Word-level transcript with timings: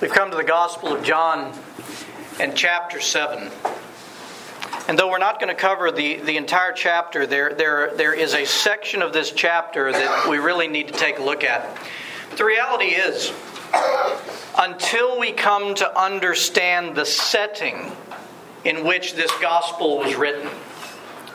We've 0.00 0.10
come 0.10 0.30
to 0.30 0.36
the 0.38 0.44
Gospel 0.44 0.94
of 0.94 1.04
John 1.04 1.52
and 2.40 2.56
chapter 2.56 3.02
7. 3.02 3.50
And 4.88 4.98
though 4.98 5.10
we're 5.10 5.18
not 5.18 5.38
going 5.38 5.54
to 5.54 5.60
cover 5.60 5.92
the, 5.92 6.16
the 6.20 6.38
entire 6.38 6.72
chapter, 6.72 7.26
there, 7.26 7.52
there, 7.52 7.94
there 7.94 8.14
is 8.14 8.32
a 8.32 8.46
section 8.46 9.02
of 9.02 9.12
this 9.12 9.30
chapter 9.30 9.92
that 9.92 10.26
we 10.26 10.38
really 10.38 10.68
need 10.68 10.88
to 10.88 10.94
take 10.94 11.18
a 11.18 11.22
look 11.22 11.44
at. 11.44 11.76
But 12.30 12.38
the 12.38 12.46
reality 12.46 12.86
is, 12.86 13.30
until 14.58 15.18
we 15.18 15.32
come 15.32 15.74
to 15.74 16.00
understand 16.00 16.96
the 16.96 17.04
setting 17.04 17.92
in 18.64 18.86
which 18.86 19.16
this 19.16 19.30
gospel 19.38 19.98
was 19.98 20.14
written, 20.14 20.48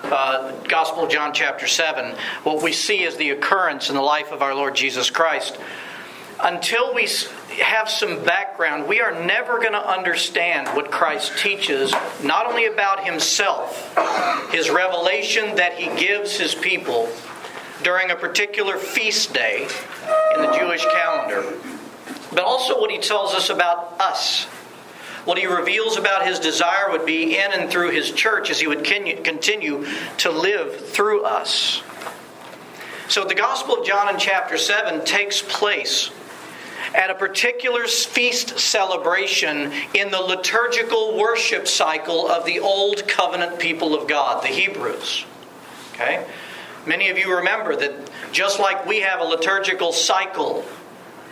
uh, 0.06 0.54
Gospel 0.68 1.04
of 1.04 1.12
John, 1.12 1.36
chapter 1.36 1.68
7, 1.68 2.16
what 2.42 2.64
we 2.64 2.72
see 2.72 3.04
is 3.04 3.16
the 3.16 3.30
occurrence 3.30 3.90
in 3.90 3.96
the 3.96 4.02
life 4.02 4.32
of 4.32 4.42
our 4.42 4.56
Lord 4.56 4.76
Jesus 4.76 5.12
Christ 5.12 5.56
until 6.42 6.94
we 6.94 7.08
have 7.62 7.90
some 7.90 8.24
background, 8.24 8.88
we 8.88 9.00
are 9.00 9.24
never 9.24 9.60
going 9.60 9.72
to 9.72 9.90
understand 9.90 10.68
what 10.70 10.92
Christ 10.92 11.38
teaches, 11.38 11.94
not 12.24 12.46
only 12.46 12.66
about 12.66 13.06
himself, 13.06 13.96
his 14.52 14.70
revelation 14.70 15.56
that 15.56 15.76
he 15.76 15.88
gives 16.00 16.38
his 16.38 16.54
people 16.54 17.10
during 17.84 18.12
a 18.12 18.16
particular 18.16 18.78
feast 18.78 19.34
day 19.34 19.68
in 20.36 20.42
the 20.42 20.58
Jewish 20.58 20.84
calendar, 20.86 21.54
but 22.32 22.44
also 22.44 22.80
what 22.80 22.92
he 22.92 22.98
tells 22.98 23.34
us 23.34 23.50
about 23.50 24.00
us. 24.02 24.46
What 25.26 25.40
he 25.40 25.48
reveals 25.48 25.98
about 25.98 26.26
his 26.26 26.40
desire 26.40 26.92
would 26.92 27.06
be 27.06 27.38
in 27.38 27.52
and 27.52 27.70
through 27.70 27.92
his 27.92 28.12
church 28.12 28.52
as 28.52 28.60
he 28.60 28.68
would 28.68 28.84
continue 28.84 29.88
to 30.18 30.30
live 30.30 30.90
through 30.90 31.24
us. 31.24 31.82
So 33.08 33.24
the 33.24 33.36
Gospel 33.36 33.76
of 33.78 33.86
John 33.88 34.14
in 34.14 34.20
chapter 34.20 34.58
7 34.58 35.04
takes 35.06 35.42
place 35.42 36.12
at 36.96 37.10
a 37.10 37.16
particular 37.16 37.86
feast 37.86 38.58
celebration 38.58 39.72
in 39.94 40.12
the 40.12 40.20
liturgical 40.20 41.18
worship 41.18 41.68
cycle 41.68 42.28
of 42.28 42.46
the 42.46 42.60
Old 42.60 43.08
Covenant 43.08 43.60
people 43.60 43.94
of 43.94 44.08
God, 44.08 44.42
the 44.42 44.48
Hebrews. 44.48 45.26
Okay? 45.94 46.26
Many 46.86 47.10
of 47.10 47.18
you 47.18 47.36
remember 47.38 47.76
that 47.76 48.10
just 48.32 48.60
like 48.60 48.86
we 48.86 49.02
have 49.02 49.20
a 49.20 49.24
liturgical 49.24 49.92
cycle 49.92 50.64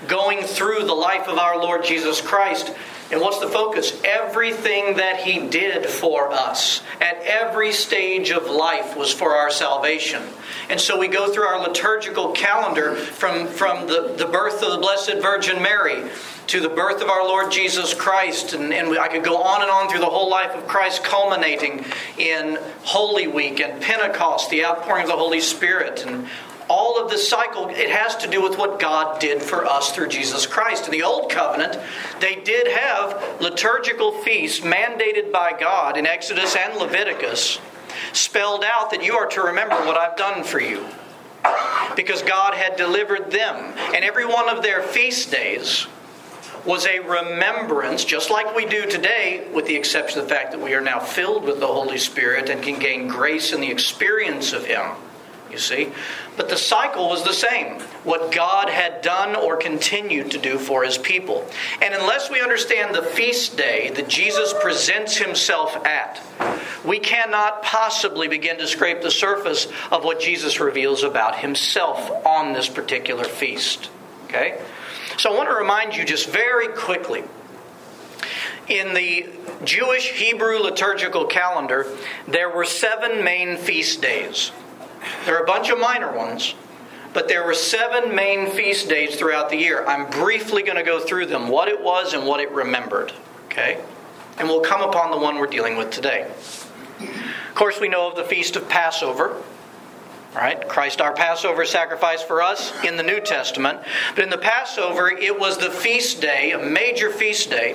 going 0.08 0.44
through 0.44 0.86
the 0.86 0.94
life 0.94 1.28
of 1.28 1.38
our 1.38 1.58
Lord 1.58 1.84
Jesus 1.84 2.22
Christ, 2.22 2.74
and 3.12 3.22
what's 3.22 3.40
the 3.40 3.48
focus? 3.48 4.02
Everything 4.04 4.98
that 4.98 5.20
He 5.20 5.48
did 5.48 5.86
for 5.86 6.32
us 6.32 6.82
at 7.00 7.22
every 7.22 7.72
stage 7.72 8.32
of 8.32 8.50
life 8.50 8.98
was 8.98 9.14
for 9.14 9.36
our 9.36 9.52
salvation. 9.52 10.24
And 10.70 10.80
so 10.80 10.98
we 10.98 11.08
go 11.08 11.32
through 11.32 11.44
our 11.44 11.62
liturgical 11.62 12.32
calendar 12.32 12.96
from, 12.96 13.48
from 13.48 13.88
the, 13.88 14.16
the 14.18 14.26
birth 14.26 14.64
of 14.64 14.72
the 14.72 14.80
Blessed 14.80 15.22
Virgin 15.22 15.62
Mary 15.62 16.10
to 16.48 16.60
the 16.60 16.70
birth 16.70 17.02
of 17.02 17.10
our 17.10 17.24
Lord 17.24 17.52
Jesus 17.52 17.94
Christ. 17.94 18.54
And, 18.54 18.74
and 18.74 18.98
I 18.98 19.10
could 19.10 19.24
go 19.24 19.38
on 19.38 19.62
and 19.62 19.70
on 19.70 19.90
through 19.90 20.00
the 20.00 20.06
whole 20.08 20.30
life 20.30 20.52
of 20.56 20.68
Christ, 20.68 21.04
culminating 21.04 21.86
in 22.18 22.58
Holy 22.84 23.28
Week 23.28 23.60
and 23.60 23.82
Pentecost, 23.82 24.50
the 24.50 24.66
outpouring 24.66 25.04
of 25.04 25.10
the 25.10 25.18
Holy 25.18 25.42
Spirit, 25.42 26.06
and 26.06 26.28
all 26.74 27.00
of 27.00 27.12
this 27.12 27.30
cycle, 27.30 27.70
it 27.70 27.92
has 27.92 28.16
to 28.16 28.28
do 28.28 28.42
with 28.42 28.58
what 28.58 28.80
God 28.80 29.20
did 29.20 29.44
for 29.44 29.64
us 29.64 29.92
through 29.92 30.08
Jesus 30.08 30.48
Christ. 30.48 30.86
In 30.86 30.92
the 30.92 31.04
Old 31.04 31.30
Covenant, 31.30 31.78
they 32.20 32.38
did 32.38 32.68
have 32.68 33.40
liturgical 33.40 34.12
feasts 34.24 34.62
mandated 34.62 35.32
by 35.32 35.54
God 35.58 35.98
in 35.98 36.08
Exodus 36.08 36.56
and 36.56 36.80
Leviticus, 36.80 37.60
spelled 38.12 38.64
out 38.64 38.90
that 38.90 39.04
you 39.04 39.14
are 39.14 39.28
to 39.28 39.42
remember 39.42 39.76
what 39.86 39.98
I've 39.98 40.18
done 40.18 40.44
for 40.44 40.60
you. 40.60 40.84
Because 41.96 42.24
God 42.24 42.56
had 42.56 42.76
delivered 42.76 43.30
them. 43.30 43.76
And 43.94 44.04
every 44.04 44.26
one 44.26 44.50
of 44.50 44.64
their 44.64 44.82
feast 44.82 45.30
days 45.30 45.86
was 46.66 46.88
a 46.88 47.02
remembrance, 47.02 48.04
just 48.04 48.32
like 48.32 48.56
we 48.56 48.66
do 48.66 48.90
today, 48.90 49.48
with 49.54 49.68
the 49.68 49.76
exception 49.76 50.22
of 50.22 50.28
the 50.28 50.34
fact 50.34 50.52
that 50.54 50.62
we 50.62 50.74
are 50.74 50.82
now 50.82 51.00
filled 51.00 51.44
with 51.44 51.60
the 51.60 51.68
Holy 51.68 52.00
Spirit 52.00 52.50
and 52.50 52.64
can 52.64 52.80
gain 52.80 53.08
grace 53.08 53.54
in 53.54 53.62
the 53.62 53.70
experience 53.70 54.54
of 54.54 54.66
Him 54.66 54.96
you 55.54 55.60
see. 55.60 55.90
But 56.36 56.50
the 56.50 56.58
cycle 56.58 57.08
was 57.08 57.24
the 57.24 57.34
same 57.34 57.80
what 58.04 58.34
God 58.34 58.68
had 58.68 59.02
done 59.02 59.36
or 59.36 59.56
continued 59.56 60.32
to 60.32 60.38
do 60.38 60.58
for 60.58 60.84
his 60.84 60.98
people. 60.98 61.48
And 61.82 61.94
unless 61.94 62.30
we 62.30 62.42
understand 62.42 62.94
the 62.94 63.02
feast 63.02 63.56
day 63.56 63.92
that 63.92 64.10
Jesus 64.10 64.54
presents 64.60 65.16
himself 65.16 65.76
at, 65.86 66.22
we 66.84 67.00
cannot 67.00 67.64
possibly 67.64 68.28
begin 68.28 68.58
to 68.58 68.68
scrape 68.68 69.02
the 69.02 69.12
surface 69.12 69.68
of 69.92 70.04
what 70.04 70.20
Jesus 70.20 70.60
reveals 70.60 71.04
about 71.04 71.38
himself 71.38 72.12
on 72.26 72.52
this 72.52 72.68
particular 72.68 73.24
feast. 73.24 73.90
Okay? 74.26 74.60
So 75.18 75.32
I 75.32 75.38
want 75.38 75.50
to 75.50 75.56
remind 75.56 75.96
you 75.96 76.04
just 76.04 76.30
very 76.30 76.68
quickly 76.70 77.24
in 78.68 78.94
the 78.94 79.30
Jewish 79.64 80.12
Hebrew 80.12 80.60
liturgical 80.60 81.26
calendar, 81.26 81.88
there 82.28 82.50
were 82.50 82.66
seven 82.66 83.24
main 83.24 83.58
feast 83.58 84.02
days. 84.02 84.52
There 85.26 85.38
are 85.38 85.44
a 85.44 85.46
bunch 85.46 85.70
of 85.70 85.80
minor 85.80 86.12
ones, 86.12 86.56
but 87.14 87.28
there 87.28 87.46
were 87.46 87.54
seven 87.54 88.14
main 88.16 88.50
feast 88.52 88.90
days 88.90 89.16
throughout 89.16 89.50
the 89.50 89.58
year. 89.58 89.86
I'm 89.86 90.10
briefly 90.10 90.64
going 90.64 90.78
to 90.78 90.84
go 90.84 91.00
through 91.00 91.28
them, 91.28 91.48
what 91.48 91.68
it 91.68 91.82
was 91.82 92.14
and 92.14 92.26
what 92.26 92.40
it 92.40 92.52
remembered. 92.52 93.14
Okay? 93.46 93.84
And 94.38 94.48
we'll 94.48 94.62
come 94.62 94.82
upon 94.82 95.12
the 95.12 95.18
one 95.18 95.38
we're 95.38 95.48
dealing 95.48 95.78
with 95.78 95.92
today. 95.92 96.32
Of 97.00 97.56
course, 97.56 97.80
we 97.80 97.88
know 97.88 98.10
of 98.10 98.16
the 98.16 98.24
feast 98.24 98.56
of 98.56 98.68
Passover. 98.68 99.42
Right? 100.36 100.68
Christ, 100.68 101.00
our 101.00 101.14
Passover 101.14 101.64
sacrifice 101.64 102.24
for 102.24 102.42
us 102.42 102.74
in 102.84 102.98
the 102.98 103.04
New 103.04 103.20
Testament. 103.20 103.80
But 104.16 104.24
in 104.24 104.32
the 104.32 104.40
Passover, 104.40 105.12
it 105.12 105.40
was 105.40 105.60
the 105.60 105.70
feast 105.70 106.22
day, 106.22 106.54
a 106.54 106.58
major 106.58 107.12
feast 107.12 107.52
day, 107.52 107.74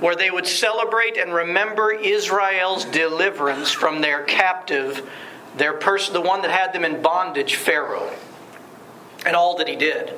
where 0.00 0.16
they 0.16 0.32
would 0.32 0.48
celebrate 0.48 1.16
and 1.16 1.32
remember 1.32 1.92
Israel's 1.92 2.84
deliverance 2.86 3.70
from 3.70 4.00
their 4.00 4.24
captive 4.24 5.08
their 5.56 5.74
person, 5.74 6.14
the 6.14 6.20
one 6.20 6.42
that 6.42 6.50
had 6.50 6.72
them 6.72 6.84
in 6.84 7.02
bondage, 7.02 7.54
Pharaoh, 7.54 8.10
and 9.24 9.36
all 9.36 9.56
that 9.58 9.68
he 9.68 9.76
did. 9.76 10.14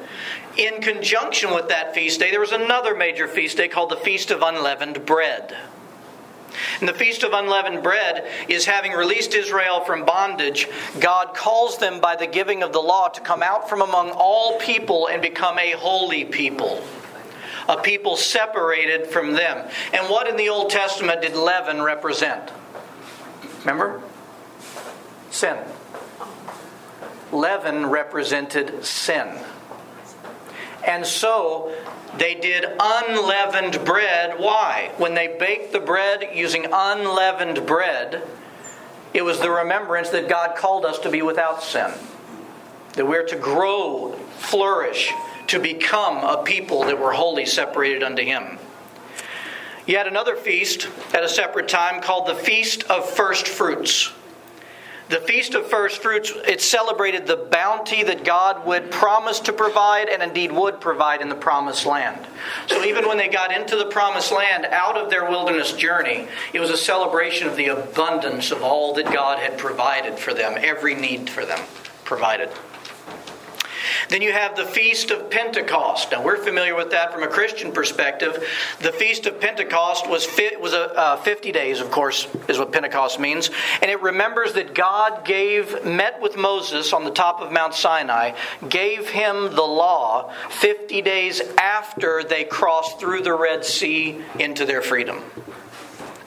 In 0.57 0.81
conjunction 0.81 1.55
with 1.55 1.69
that 1.69 1.95
feast 1.95 2.21
day, 2.21 2.31
there 2.31 2.41
was 2.41 2.53
another 2.53 2.95
major 2.95 3.29
feast 3.29 3.59
day 3.59 3.69
called 3.69 3.91
the 3.91 3.97
Feast 3.97 4.31
of 4.31 4.43
Unleavened 4.43 5.05
Bread. 5.05 5.57
And 6.81 6.89
the 6.89 6.95
Feast 6.95 7.23
of 7.23 7.33
Unleavened 7.33 7.83
Bread 7.83 8.27
is 8.49 8.65
having 8.65 8.93
released 8.93 9.35
Israel 9.35 9.81
from 9.85 10.07
bondage, 10.07 10.69
God 11.01 11.35
calls 11.35 11.79
them 11.79 12.01
by 12.01 12.17
the 12.17 12.27
giving 12.27 12.63
of 12.63 12.73
the 12.73 12.81
law 12.81 13.09
to 13.09 13.21
come 13.21 13.43
out 13.43 13.69
from 13.69 13.83
among 13.83 14.11
all 14.11 14.59
people 14.59 15.09
and 15.09 15.21
become 15.21 15.59
a 15.59 15.73
holy 15.73 16.25
people. 16.25 16.83
A 17.69 17.77
people 17.79 18.17
separated 18.17 19.09
from 19.09 19.33
them. 19.33 19.69
And 19.93 20.09
what 20.09 20.29
in 20.29 20.37
the 20.37 20.49
Old 20.49 20.71
Testament 20.71 21.23
did 21.23 21.35
leaven 21.35 21.83
represent? 21.83 22.51
Remember? 23.61 24.03
Sin. 25.37 25.59
Leaven 27.33 27.87
represented 27.87 28.85
sin. 28.85 29.39
And 30.87 31.05
so 31.05 31.75
they 32.17 32.35
did 32.35 32.65
unleavened 32.81 33.85
bread. 33.85 34.39
Why? 34.39 34.93
When 34.97 35.15
they 35.15 35.37
baked 35.39 35.73
the 35.73 35.81
bread 35.81 36.31
using 36.33 36.67
unleavened 36.73 37.67
bread, 37.67 38.23
it 39.13 39.23
was 39.23 39.41
the 39.41 39.51
remembrance 39.51 40.11
that 40.11 40.29
God 40.29 40.57
called 40.57 40.85
us 40.85 40.99
to 41.01 41.11
be 41.11 41.23
without 41.23 41.63
sin. 41.63 41.93
That 42.95 43.07
we're 43.07 43.27
to 43.27 43.37
grow, 43.37 44.13
flourish, 44.39 45.13
to 45.49 45.59
become 45.59 46.19
a 46.19 46.43
people 46.43 46.85
that 46.85 46.99
were 46.99 47.13
wholly 47.13 47.47
separated 47.47 48.03
unto 48.03 48.23
Him. 48.23 48.59
Had 49.87 50.07
another 50.07 50.37
feast 50.37 50.89
at 51.15 51.23
a 51.23 51.29
separate 51.29 51.69
time 51.69 52.03
called 52.03 52.27
the 52.27 52.35
Feast 52.35 52.85
of 52.85 53.09
First 53.09 53.49
Fruits. 53.49 54.13
The 55.09 55.21
Feast 55.21 55.55
of 55.55 55.67
First 55.67 56.03
Fruits, 56.03 56.33
it 56.49 56.61
celebrated 56.61 57.27
the 57.27 57.37
bounty 57.37 58.03
that 58.03 58.25
God 58.25 58.67
would 58.67 58.91
promise 58.91 59.39
to 59.41 59.53
provide 59.53 60.09
and 60.09 60.21
indeed 60.21 60.51
would 60.51 60.81
provide 60.81 61.21
in 61.21 61.29
the 61.29 61.37
promised 61.37 61.87
land. 61.87 62.27
So 62.67 62.83
even 62.83 63.07
when 63.07 63.17
they 63.17 63.29
got 63.29 63.53
into 63.53 63.77
the 63.77 63.87
promised 63.87 64.33
land 64.33 64.67
out 64.67 64.97
of 64.97 65.09
their 65.09 65.31
wilderness 65.31 65.73
journey, 65.73 66.27
it 66.53 66.59
was 66.59 66.71
a 66.71 66.77
celebration 66.77 67.47
of 67.47 67.55
the 67.55 67.69
abundance 67.69 68.51
of 68.51 68.63
all 68.63 68.95
that 68.95 69.13
God 69.13 69.39
had 69.39 69.57
provided 69.59 70.19
for 70.19 70.35
them, 70.35 70.57
every 70.59 70.97
need 70.97 71.31
for 71.31 71.47
them 71.47 71.61
provided. 72.05 72.51
Then 74.09 74.23
you 74.23 74.33
have 74.33 74.57
the 74.57 74.65
Feast 74.65 75.11
of 75.11 75.31
Pentecost. 75.31 76.13
Now, 76.13 76.23
we're 76.23 76.37
familiar 76.37 76.75
with 76.75 76.91
that 76.93 77.13
from 77.13 77.23
a 77.23 77.29
Christian 77.29 77.73
perspective. 77.73 78.47
The 78.81 78.93
Feast 78.93 79.27
of 79.27 79.41
Pentecost 79.41 80.09
was, 80.09 80.29
was 80.61 80.73
a, 80.75 80.95
uh, 80.95 81.17
50 81.17 81.51
days, 81.53 81.81
of 81.81 81.91
course, 81.91 82.29
is 82.49 82.59
what 82.59 82.73
Pentecost 82.73 83.19
means. 83.19 83.51
And 83.83 83.91
it 83.91 84.01
remembers 84.01 84.53
that 84.53 84.75
God 84.75 85.25
gave, 85.25 85.85
met 85.85 86.21
with 86.21 86.37
Moses 86.37 86.93
on 86.93 87.05
the 87.05 87.11
top 87.11 87.41
of 87.41 87.51
Mount 87.51 87.75
Sinai, 87.75 88.33
gave 88.69 89.09
him 89.09 89.55
the 89.55 89.63
law 89.63 90.33
50 90.51 91.03
days 91.03 91.43
after 91.59 92.23
they 92.23 92.45
crossed 92.45 93.01
through 93.01 93.23
the 93.23 93.35
Red 93.35 93.65
Sea 93.65 94.21
into 94.39 94.65
their 94.65 94.83
freedom. 94.83 95.23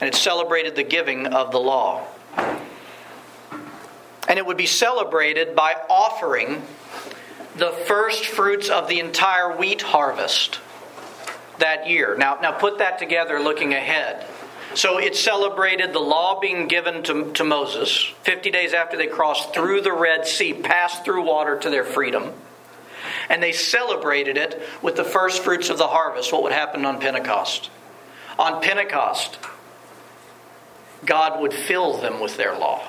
And 0.00 0.08
it 0.08 0.14
celebrated 0.14 0.76
the 0.76 0.82
giving 0.82 1.26
of 1.26 1.50
the 1.50 1.60
law. 1.60 2.06
And 4.28 4.38
it 4.38 4.46
would 4.46 4.56
be 4.56 4.66
celebrated 4.66 5.56
by 5.56 5.74
offering 5.88 6.62
the 7.56 7.72
first 7.86 8.26
fruits 8.26 8.68
of 8.68 8.88
the 8.88 9.00
entire 9.00 9.56
wheat 9.56 9.82
harvest. 9.82 10.60
that 11.58 11.86
year. 11.88 12.16
Now, 12.16 12.38
now 12.40 12.52
put 12.52 12.78
that 12.78 12.98
together 12.98 13.38
looking 13.38 13.74
ahead. 13.74 14.26
So 14.74 14.98
it 14.98 15.16
celebrated 15.16 15.92
the 15.92 15.98
law 16.00 16.40
being 16.40 16.68
given 16.68 17.02
to, 17.04 17.32
to 17.32 17.44
Moses 17.44 18.02
50 18.22 18.50
days 18.50 18.72
after 18.72 18.96
they 18.96 19.08
crossed 19.08 19.52
through 19.52 19.80
the 19.82 19.92
Red 19.92 20.26
Sea, 20.26 20.54
passed 20.54 21.04
through 21.04 21.22
water 21.22 21.58
to 21.58 21.70
their 21.70 21.84
freedom. 21.84 22.32
And 23.28 23.42
they 23.42 23.52
celebrated 23.52 24.36
it 24.36 24.62
with 24.80 24.96
the 24.96 25.04
first 25.04 25.42
fruits 25.42 25.70
of 25.70 25.78
the 25.78 25.88
harvest, 25.88 26.32
what 26.32 26.42
would 26.42 26.52
happen 26.52 26.84
on 26.84 27.00
Pentecost. 27.00 27.70
On 28.38 28.62
Pentecost, 28.62 29.38
God 31.04 31.40
would 31.40 31.52
fill 31.52 31.98
them 31.98 32.20
with 32.20 32.36
their 32.36 32.56
law. 32.56 32.82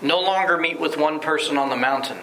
No 0.00 0.20
longer 0.20 0.56
meet 0.56 0.80
with 0.80 0.96
one 0.96 1.20
person 1.20 1.58
on 1.58 1.68
the 1.68 1.76
mountain, 1.76 2.18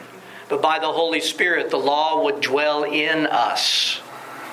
but 0.49 0.61
by 0.61 0.79
the 0.79 0.91
Holy 0.91 1.21
Spirit, 1.21 1.69
the 1.69 1.77
law 1.77 2.23
would 2.23 2.41
dwell 2.41 2.83
in 2.83 3.27
us 3.27 4.01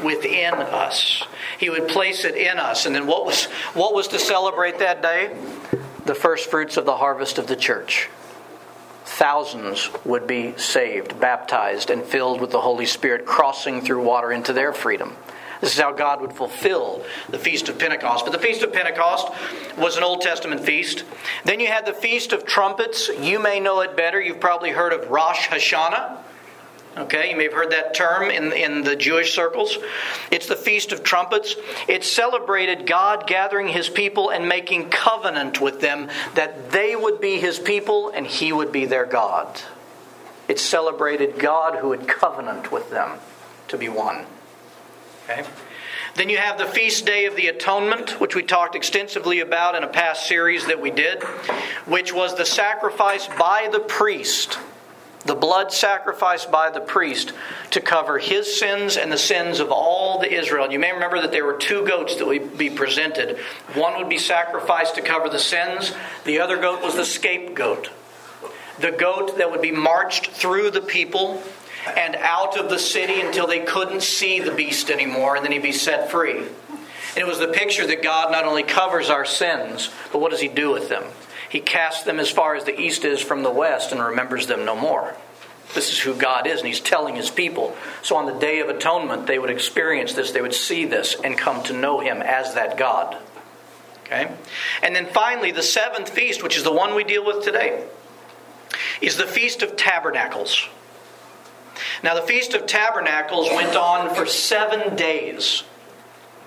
within 0.02 0.54
us. 0.54 1.22
He 1.58 1.70
would 1.70 1.88
place 1.88 2.24
it 2.24 2.34
in 2.36 2.58
us. 2.58 2.86
And 2.86 2.94
then 2.94 3.06
what 3.06 3.24
was 3.24 3.44
what 3.74 3.94
was 3.94 4.08
to 4.08 4.18
celebrate 4.18 4.78
that 4.78 5.02
day? 5.02 5.36
The 6.04 6.14
first 6.14 6.50
fruits 6.50 6.76
of 6.76 6.84
the 6.84 6.96
harvest 6.96 7.38
of 7.38 7.46
the 7.46 7.56
church. 7.56 8.10
Thousands 9.04 9.90
would 10.04 10.26
be 10.26 10.56
saved, 10.56 11.20
baptized, 11.20 11.90
and 11.90 12.02
filled 12.02 12.40
with 12.40 12.50
the 12.50 12.60
Holy 12.60 12.86
Spirit, 12.86 13.26
crossing 13.26 13.80
through 13.80 14.02
water 14.02 14.32
into 14.32 14.52
their 14.52 14.72
freedom. 14.72 15.16
This 15.64 15.76
is 15.76 15.80
how 15.80 15.92
God 15.92 16.20
would 16.20 16.34
fulfill 16.34 17.02
the 17.30 17.38
Feast 17.38 17.70
of 17.70 17.78
Pentecost. 17.78 18.26
But 18.26 18.32
the 18.32 18.38
Feast 18.38 18.62
of 18.62 18.70
Pentecost 18.70 19.32
was 19.78 19.96
an 19.96 20.02
Old 20.02 20.20
Testament 20.20 20.60
feast. 20.60 21.04
Then 21.46 21.58
you 21.58 21.68
had 21.68 21.86
the 21.86 21.94
Feast 21.94 22.34
of 22.34 22.44
Trumpets. 22.44 23.08
You 23.18 23.38
may 23.38 23.60
know 23.60 23.80
it 23.80 23.96
better. 23.96 24.20
You've 24.20 24.40
probably 24.40 24.72
heard 24.72 24.92
of 24.92 25.08
Rosh 25.08 25.48
Hashanah. 25.48 26.18
Okay, 26.98 27.30
you 27.30 27.36
may 27.38 27.44
have 27.44 27.54
heard 27.54 27.70
that 27.70 27.94
term 27.94 28.30
in, 28.30 28.52
in 28.52 28.82
the 28.82 28.94
Jewish 28.94 29.32
circles. 29.32 29.78
It's 30.30 30.48
the 30.48 30.54
Feast 30.54 30.92
of 30.92 31.02
Trumpets. 31.02 31.56
It 31.88 32.04
celebrated 32.04 32.86
God 32.86 33.26
gathering 33.26 33.68
his 33.68 33.88
people 33.88 34.28
and 34.28 34.46
making 34.46 34.90
covenant 34.90 35.62
with 35.62 35.80
them 35.80 36.10
that 36.34 36.72
they 36.72 36.94
would 36.94 37.22
be 37.22 37.38
his 37.38 37.58
people 37.58 38.10
and 38.10 38.26
he 38.26 38.52
would 38.52 38.70
be 38.70 38.84
their 38.84 39.06
God. 39.06 39.62
It 40.46 40.60
celebrated 40.60 41.38
God 41.38 41.78
who 41.78 41.92
had 41.92 42.06
covenant 42.06 42.70
with 42.70 42.90
them 42.90 43.18
to 43.68 43.78
be 43.78 43.88
one. 43.88 44.26
Okay? 45.24 45.44
Then 46.14 46.28
you 46.28 46.38
have 46.38 46.58
the 46.58 46.66
feast 46.66 47.06
day 47.06 47.26
of 47.26 47.34
the 47.34 47.48
atonement, 47.48 48.20
which 48.20 48.36
we 48.36 48.42
talked 48.42 48.76
extensively 48.76 49.40
about 49.40 49.74
in 49.74 49.82
a 49.82 49.88
past 49.88 50.28
series 50.28 50.66
that 50.66 50.80
we 50.80 50.90
did, 50.90 51.22
which 51.86 52.12
was 52.12 52.36
the 52.36 52.46
sacrifice 52.46 53.26
by 53.26 53.68
the 53.72 53.80
priest 53.80 54.58
the 55.24 55.34
blood 55.34 55.72
sacrificed 55.72 56.50
by 56.50 56.70
the 56.70 56.80
priest 56.80 57.32
to 57.70 57.80
cover 57.80 58.18
his 58.18 58.58
sins 58.58 58.96
and 58.96 59.10
the 59.10 59.18
sins 59.18 59.58
of 59.58 59.70
all 59.70 60.18
the 60.18 60.32
Israel. 60.32 60.70
You 60.70 60.78
may 60.78 60.92
remember 60.92 61.20
that 61.22 61.32
there 61.32 61.46
were 61.46 61.56
two 61.56 61.86
goats 61.86 62.16
that 62.16 62.26
would 62.26 62.58
be 62.58 62.70
presented. 62.70 63.38
One 63.74 63.96
would 63.96 64.08
be 64.08 64.18
sacrificed 64.18 64.96
to 64.96 65.02
cover 65.02 65.28
the 65.28 65.38
sins, 65.38 65.94
the 66.24 66.40
other 66.40 66.58
goat 66.58 66.82
was 66.82 66.96
the 66.96 67.06
scapegoat. 67.06 67.90
The 68.78 68.90
goat 68.90 69.38
that 69.38 69.50
would 69.50 69.62
be 69.62 69.70
marched 69.70 70.26
through 70.26 70.70
the 70.72 70.80
people 70.80 71.42
and 71.86 72.16
out 72.16 72.58
of 72.58 72.70
the 72.70 72.78
city 72.78 73.20
until 73.20 73.46
they 73.46 73.60
couldn't 73.60 74.02
see 74.02 74.40
the 74.40 74.52
beast 74.52 74.90
anymore, 74.90 75.36
and 75.36 75.44
then 75.44 75.52
he'd 75.52 75.62
be 75.62 75.72
set 75.72 76.10
free. 76.10 76.38
And 76.38 77.18
it 77.18 77.26
was 77.26 77.38
the 77.38 77.48
picture 77.48 77.86
that 77.86 78.02
God 78.02 78.32
not 78.32 78.44
only 78.44 78.62
covers 78.62 79.10
our 79.10 79.24
sins, 79.24 79.90
but 80.12 80.18
what 80.18 80.30
does 80.30 80.40
he 80.40 80.48
do 80.48 80.70
with 80.72 80.88
them? 80.88 81.04
He 81.48 81.60
casts 81.60 82.02
them 82.02 82.18
as 82.18 82.30
far 82.30 82.56
as 82.56 82.64
the 82.64 82.78
east 82.78 83.04
is 83.04 83.20
from 83.20 83.42
the 83.44 83.50
west 83.50 83.92
and 83.92 84.02
remembers 84.02 84.48
them 84.48 84.64
no 84.64 84.74
more. 84.74 85.14
This 85.72 85.92
is 85.92 85.98
who 85.98 86.14
God 86.14 86.46
is, 86.46 86.58
and 86.58 86.66
He's 86.66 86.80
telling 86.80 87.16
His 87.16 87.30
people. 87.30 87.76
So 88.02 88.16
on 88.16 88.26
the 88.26 88.38
Day 88.38 88.60
of 88.60 88.68
Atonement, 88.68 89.26
they 89.26 89.38
would 89.38 89.50
experience 89.50 90.12
this, 90.12 90.32
they 90.32 90.42
would 90.42 90.54
see 90.54 90.84
this, 90.84 91.16
and 91.22 91.38
come 91.38 91.62
to 91.64 91.72
know 91.72 92.00
Him 92.00 92.22
as 92.22 92.54
that 92.54 92.76
God. 92.76 93.16
Okay? 94.02 94.32
And 94.82 94.94
then 94.94 95.06
finally, 95.06 95.50
the 95.50 95.62
seventh 95.62 96.10
feast, 96.10 96.42
which 96.42 96.56
is 96.56 96.62
the 96.62 96.72
one 96.72 96.94
we 96.94 97.04
deal 97.04 97.24
with 97.24 97.44
today, 97.44 97.84
is 99.00 99.16
the 99.16 99.26
Feast 99.26 99.62
of 99.62 99.76
Tabernacles. 99.76 100.68
Now, 102.02 102.14
the 102.14 102.22
Feast 102.22 102.54
of 102.54 102.66
Tabernacles 102.66 103.48
went 103.50 103.76
on 103.76 104.14
for 104.14 104.26
seven 104.26 104.96
days. 104.96 105.64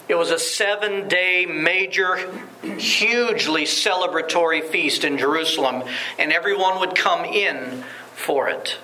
It 0.07 0.15
was 0.15 0.31
a 0.31 0.39
seven 0.39 1.07
day 1.07 1.45
major, 1.45 2.31
hugely 2.77 3.63
celebratory 3.63 4.63
feast 4.63 5.03
in 5.03 5.17
Jerusalem, 5.17 5.83
and 6.17 6.31
everyone 6.31 6.79
would 6.79 6.95
come 6.95 7.25
in 7.25 7.83
for 8.13 8.47
it. 8.47 8.77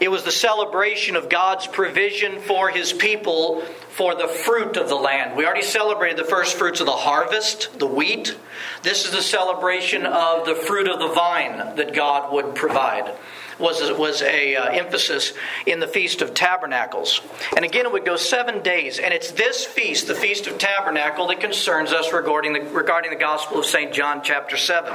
It 0.00 0.10
was 0.10 0.24
the 0.24 0.32
celebration 0.32 1.16
of 1.16 1.28
God's 1.28 1.66
provision 1.66 2.40
for 2.40 2.68
his 2.68 2.92
people 2.92 3.62
for 3.90 4.14
the 4.14 4.28
fruit 4.28 4.76
of 4.76 4.88
the 4.88 4.96
land. 4.96 5.36
We 5.36 5.46
already 5.46 5.62
celebrated 5.62 6.18
the 6.18 6.28
first 6.28 6.56
fruits 6.56 6.80
of 6.80 6.86
the 6.86 6.92
harvest, 6.92 7.78
the 7.78 7.86
wheat. 7.86 8.36
This 8.82 9.04
is 9.04 9.12
the 9.12 9.22
celebration 9.22 10.04
of 10.04 10.46
the 10.46 10.54
fruit 10.54 10.88
of 10.88 10.98
the 10.98 11.08
vine 11.08 11.76
that 11.76 11.94
God 11.94 12.32
would 12.32 12.54
provide 12.54 13.14
was, 13.58 13.80
was 13.98 14.22
a 14.22 14.56
uh, 14.56 14.64
emphasis 14.66 15.32
in 15.66 15.80
the 15.80 15.86
Feast 15.86 16.22
of 16.22 16.34
Tabernacles. 16.34 17.20
And 17.56 17.64
again, 17.64 17.86
it 17.86 17.92
would 17.92 18.04
go 18.04 18.16
seven 18.16 18.62
days. 18.62 18.98
And 18.98 19.14
it's 19.14 19.30
this 19.32 19.64
feast, 19.64 20.06
the 20.06 20.14
Feast 20.14 20.46
of 20.46 20.58
Tabernacle, 20.58 21.28
that 21.28 21.40
concerns 21.40 21.92
us 21.92 22.12
regarding 22.12 22.52
the, 22.52 22.60
regarding 22.60 23.10
the 23.10 23.16
Gospel 23.16 23.58
of 23.58 23.66
St. 23.66 23.92
John, 23.92 24.22
chapter 24.22 24.56
7. 24.56 24.92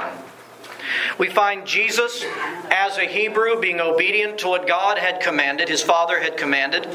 We 1.18 1.28
find 1.28 1.66
Jesus 1.66 2.24
as 2.70 2.96
a 2.96 3.04
Hebrew 3.04 3.60
being 3.60 3.80
obedient 3.80 4.38
to 4.38 4.48
what 4.48 4.66
God 4.66 4.98
had 4.98 5.20
commanded, 5.20 5.68
his 5.68 5.82
Father 5.82 6.20
had 6.20 6.36
commanded. 6.36 6.88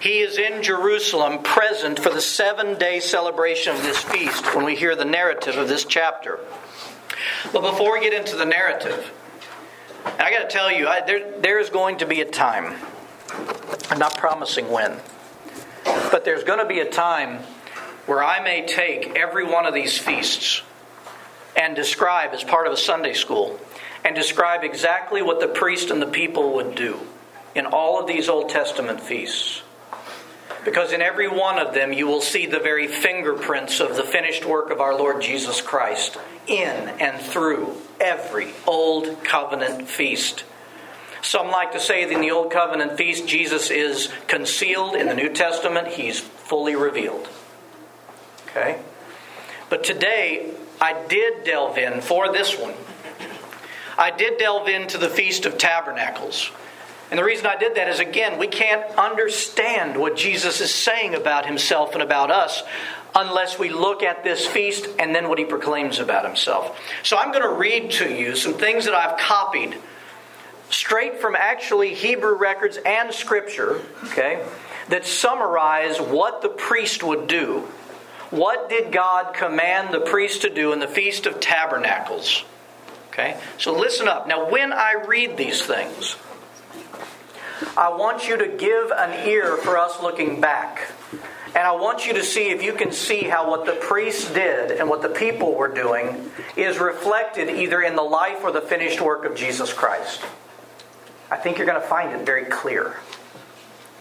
He 0.00 0.20
is 0.20 0.38
in 0.38 0.62
Jerusalem 0.62 1.42
present 1.42 1.98
for 1.98 2.10
the 2.10 2.20
seven 2.20 2.78
day 2.78 3.00
celebration 3.00 3.74
of 3.74 3.82
this 3.82 3.98
feast 3.98 4.54
when 4.54 4.64
we 4.64 4.76
hear 4.76 4.96
the 4.96 5.04
narrative 5.04 5.56
of 5.56 5.68
this 5.68 5.84
chapter. 5.84 6.40
But 7.52 7.62
before 7.62 7.92
we 7.92 8.00
get 8.00 8.12
into 8.12 8.36
the 8.36 8.44
narrative, 8.44 9.12
I 10.18 10.30
got 10.30 10.48
to 10.48 10.48
tell 10.48 10.70
you, 10.70 10.86
I, 10.86 11.00
there, 11.04 11.40
there's 11.40 11.70
going 11.70 11.98
to 11.98 12.06
be 12.06 12.20
a 12.20 12.24
time. 12.24 12.76
I'm 13.90 13.98
not 13.98 14.16
promising 14.16 14.70
when, 14.70 14.96
but 15.84 16.24
there's 16.24 16.44
going 16.44 16.60
to 16.60 16.66
be 16.66 16.80
a 16.80 16.88
time 16.88 17.42
where 18.06 18.22
I 18.22 18.42
may 18.42 18.66
take 18.66 19.16
every 19.16 19.44
one 19.44 19.66
of 19.66 19.74
these 19.74 19.98
feasts 19.98 20.62
and 21.56 21.74
describe 21.74 22.32
as 22.32 22.44
part 22.44 22.66
of 22.66 22.72
a 22.72 22.76
Sunday 22.76 23.14
school 23.14 23.58
and 24.04 24.14
describe 24.14 24.62
exactly 24.62 25.22
what 25.22 25.40
the 25.40 25.48
priest 25.48 25.90
and 25.90 26.00
the 26.00 26.06
people 26.06 26.54
would 26.54 26.74
do 26.74 27.00
in 27.54 27.66
all 27.66 27.98
of 27.98 28.06
these 28.06 28.28
Old 28.28 28.50
Testament 28.50 29.00
feasts. 29.00 29.62
Because 30.64 30.92
in 30.92 31.00
every 31.00 31.28
one 31.28 31.58
of 31.58 31.74
them, 31.74 31.92
you 31.92 32.06
will 32.06 32.20
see 32.20 32.46
the 32.46 32.58
very 32.58 32.88
fingerprints 32.88 33.80
of 33.80 33.96
the 33.96 34.02
finished 34.02 34.44
work 34.44 34.70
of 34.70 34.80
our 34.80 34.96
Lord 34.96 35.22
Jesus 35.22 35.60
Christ 35.60 36.18
in 36.46 36.88
and 37.00 37.20
through 37.20 37.76
every 38.00 38.52
Old 38.66 39.24
Covenant 39.24 39.88
feast. 39.88 40.44
Some 41.22 41.48
like 41.48 41.72
to 41.72 41.80
say 41.80 42.04
that 42.04 42.12
in 42.12 42.20
the 42.20 42.30
Old 42.30 42.52
Covenant 42.52 42.96
feast, 42.96 43.26
Jesus 43.26 43.70
is 43.70 44.12
concealed. 44.28 44.94
In 44.94 45.06
the 45.06 45.14
New 45.14 45.32
Testament, 45.32 45.88
he's 45.88 46.20
fully 46.20 46.76
revealed. 46.76 47.28
Okay? 48.48 48.78
But 49.68 49.82
today, 49.82 50.52
I 50.80 51.06
did 51.08 51.44
delve 51.44 51.78
in 51.78 52.00
for 52.00 52.32
this 52.32 52.58
one. 52.58 52.74
I 53.98 54.10
did 54.10 54.38
delve 54.38 54.68
into 54.68 54.98
the 54.98 55.08
Feast 55.08 55.46
of 55.46 55.56
Tabernacles. 55.56 56.50
And 57.10 57.18
the 57.18 57.24
reason 57.24 57.46
I 57.46 57.56
did 57.56 57.76
that 57.76 57.88
is 57.88 58.00
again, 58.00 58.38
we 58.38 58.48
can't 58.48 58.84
understand 58.98 59.96
what 59.96 60.16
Jesus 60.16 60.60
is 60.60 60.74
saying 60.74 61.14
about 61.14 61.46
himself 61.46 61.94
and 61.94 62.02
about 62.02 62.30
us 62.30 62.62
unless 63.14 63.58
we 63.58 63.70
look 63.70 64.02
at 64.02 64.24
this 64.24 64.46
feast 64.46 64.86
and 64.98 65.14
then 65.14 65.28
what 65.28 65.38
he 65.38 65.44
proclaims 65.44 65.98
about 65.98 66.26
himself. 66.26 66.78
So 67.02 67.16
I'm 67.16 67.30
going 67.30 67.44
to 67.44 67.54
read 67.54 67.92
to 67.92 68.12
you 68.12 68.36
some 68.36 68.54
things 68.54 68.84
that 68.84 68.94
I've 68.94 69.18
copied 69.18 69.76
straight 70.68 71.20
from 71.20 71.34
actually 71.36 71.94
Hebrew 71.94 72.36
records 72.36 72.78
and 72.84 73.14
scripture, 73.14 73.80
okay, 74.04 74.44
that 74.88 75.06
summarize 75.06 75.98
what 75.98 76.42
the 76.42 76.48
priest 76.48 77.02
would 77.02 77.28
do. 77.28 77.66
What 78.30 78.68
did 78.68 78.92
God 78.92 79.34
command 79.34 79.94
the 79.94 80.00
priest 80.00 80.42
to 80.42 80.50
do 80.50 80.72
in 80.72 80.80
the 80.80 80.88
Feast 80.88 81.26
of 81.26 81.40
Tabernacles? 81.40 82.44
Okay? 83.10 83.38
So 83.58 83.78
listen 83.78 84.08
up. 84.08 84.26
Now, 84.26 84.50
when 84.50 84.72
I 84.72 85.04
read 85.06 85.36
these 85.36 85.62
things, 85.62 86.16
I 87.76 87.90
want 87.90 88.28
you 88.28 88.36
to 88.36 88.48
give 88.48 88.90
an 88.90 89.28
ear 89.28 89.56
for 89.56 89.78
us 89.78 90.02
looking 90.02 90.40
back. 90.40 90.90
And 91.48 91.64
I 91.64 91.72
want 91.72 92.06
you 92.06 92.12
to 92.14 92.22
see 92.22 92.50
if 92.50 92.62
you 92.62 92.74
can 92.74 92.92
see 92.92 93.22
how 93.22 93.48
what 93.48 93.64
the 93.64 93.72
priests 93.72 94.30
did 94.32 94.72
and 94.72 94.90
what 94.90 95.00
the 95.00 95.08
people 95.08 95.54
were 95.54 95.72
doing 95.72 96.30
is 96.54 96.78
reflected 96.78 97.48
either 97.48 97.80
in 97.80 97.96
the 97.96 98.02
life 98.02 98.40
or 98.42 98.52
the 98.52 98.60
finished 98.60 99.00
work 99.00 99.24
of 99.24 99.34
Jesus 99.34 99.72
Christ. 99.72 100.20
I 101.30 101.36
think 101.36 101.56
you're 101.56 101.66
going 101.66 101.80
to 101.80 101.88
find 101.88 102.12
it 102.12 102.26
very 102.26 102.44
clear 102.44 102.96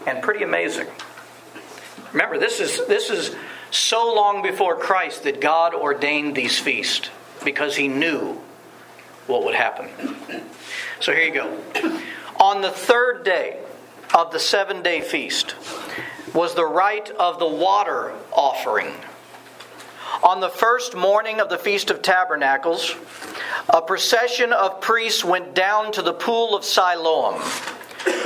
and 0.05 0.22
pretty 0.22 0.44
amazing. 0.44 0.88
Remember, 2.12 2.38
this 2.38 2.60
is, 2.60 2.86
this 2.88 3.10
is 3.10 3.34
so 3.72 4.13
long 4.13 4.41
before 4.41 4.75
Christ 4.75 5.24
that 5.24 5.41
God 5.41 5.74
ordained 5.74 6.36
these 6.36 6.60
feasts 6.60 7.10
because 7.43 7.75
he 7.75 7.88
knew 7.88 8.41
what 9.27 9.43
would 9.43 9.55
happen. 9.55 9.89
So 11.00 11.12
here 11.13 11.24
you 11.24 11.34
go. 11.34 12.01
On 12.39 12.62
the 12.62 12.72
third 12.72 13.24
day 13.24 13.60
of 14.13 14.31
the 14.31 14.39
seven 14.39 14.81
day 14.81 15.01
feast, 15.01 15.55
was 16.36 16.53
the 16.53 16.65
rite 16.65 17.10
of 17.12 17.39
the 17.39 17.48
water 17.48 18.12
offering. 18.34 18.93
On 20.22 20.41
the 20.41 20.50
first 20.50 20.95
morning 20.95 21.39
of 21.39 21.50
the 21.50 21.57
Feast 21.57 21.89
of 21.89 22.01
Tabernacles, 22.01 22.95
a 23.69 23.81
procession 23.81 24.51
of 24.51 24.81
priests 24.81 25.24
went 25.24 25.55
down 25.55 25.91
to 25.93 26.01
the 26.01 26.13
pool 26.13 26.55
of 26.55 26.65
Siloam 26.65 27.41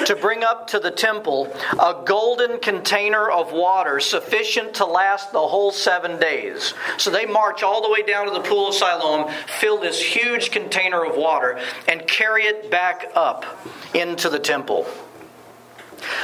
to 0.06 0.16
bring 0.16 0.44
up 0.44 0.68
to 0.68 0.80
the 0.80 0.92
temple 0.92 1.54
a 1.74 2.04
golden 2.06 2.60
container 2.60 3.30
of 3.30 3.52
water 3.52 4.00
sufficient 4.00 4.74
to 4.76 4.86
last 4.86 5.32
the 5.32 5.48
whole 5.48 5.72
seven 5.72 6.20
days. 6.20 6.74
So 6.98 7.10
they 7.10 7.26
march 7.26 7.64
all 7.64 7.82
the 7.82 7.92
way 7.92 8.02
down 8.02 8.26
to 8.28 8.34
the 8.34 8.42
pool 8.42 8.70
of 8.70 8.74
Siloam, 8.74 9.32
fill 9.60 9.80
this 9.80 10.02
huge 10.02 10.52
container 10.52 11.04
of 11.04 11.16
water, 11.16 11.60
and 11.88 12.08
carry 12.08 12.44
it 12.44 12.72
back 12.72 13.12
up 13.16 13.46
into 13.94 14.30
the 14.30 14.40
temple. 14.40 14.88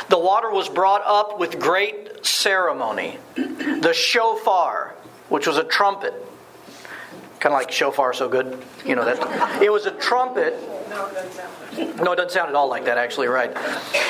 The 0.10 0.20
water 0.20 0.50
was 0.52 0.70
brought 0.70 1.04
up 1.06 1.40
with 1.40 1.60
great 1.60 2.26
ceremony. 2.26 3.18
The 3.36 3.94
shofar, 3.94 4.96
which 5.30 5.48
was 5.48 5.58
a 5.58 5.64
trumpet, 5.64 6.14
kind 7.46 7.54
of 7.54 7.62
like 7.62 7.72
shofar 7.72 8.12
so 8.12 8.28
good, 8.28 8.60
you 8.84 8.96
know 8.96 9.06
that. 9.06 9.62
It 9.62 9.72
was 9.72 9.86
a 9.86 9.92
trumpet 9.92 10.56
no, 11.78 12.14
it 12.14 12.16
doesn't 12.16 12.32
sound 12.32 12.50
at 12.50 12.56
all 12.56 12.70
like 12.70 12.86
that, 12.86 12.98
actually, 12.98 13.28
right. 13.28 13.54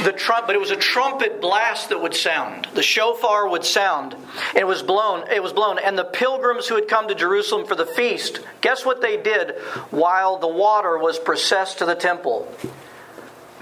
The 0.03 0.13
trump, 0.15 0.47
but 0.47 0.55
it 0.55 0.59
was 0.59 0.71
a 0.71 0.75
trumpet 0.75 1.41
blast 1.41 1.89
that 1.89 1.99
would 1.99 2.13
sound. 2.13 2.67
The 2.75 2.83
shofar 2.83 3.49
would 3.49 3.65
sound, 3.65 4.13
and 4.13 4.57
it 4.57 4.67
was 4.67 4.83
blown. 4.83 5.29
It 5.31 5.41
was 5.41 5.51
blown, 5.51 5.79
and 5.79 5.97
the 5.97 6.05
pilgrims 6.05 6.67
who 6.67 6.75
had 6.75 6.87
come 6.87 7.07
to 7.07 7.15
Jerusalem 7.15 7.65
for 7.65 7.75
the 7.75 7.85
feast, 7.85 8.39
guess 8.61 8.85
what 8.85 9.01
they 9.01 9.17
did 9.17 9.55
while 9.89 10.37
the 10.37 10.47
water 10.47 10.97
was 10.97 11.17
processed 11.17 11.79
to 11.79 11.85
the 11.85 11.95
temple? 11.95 12.47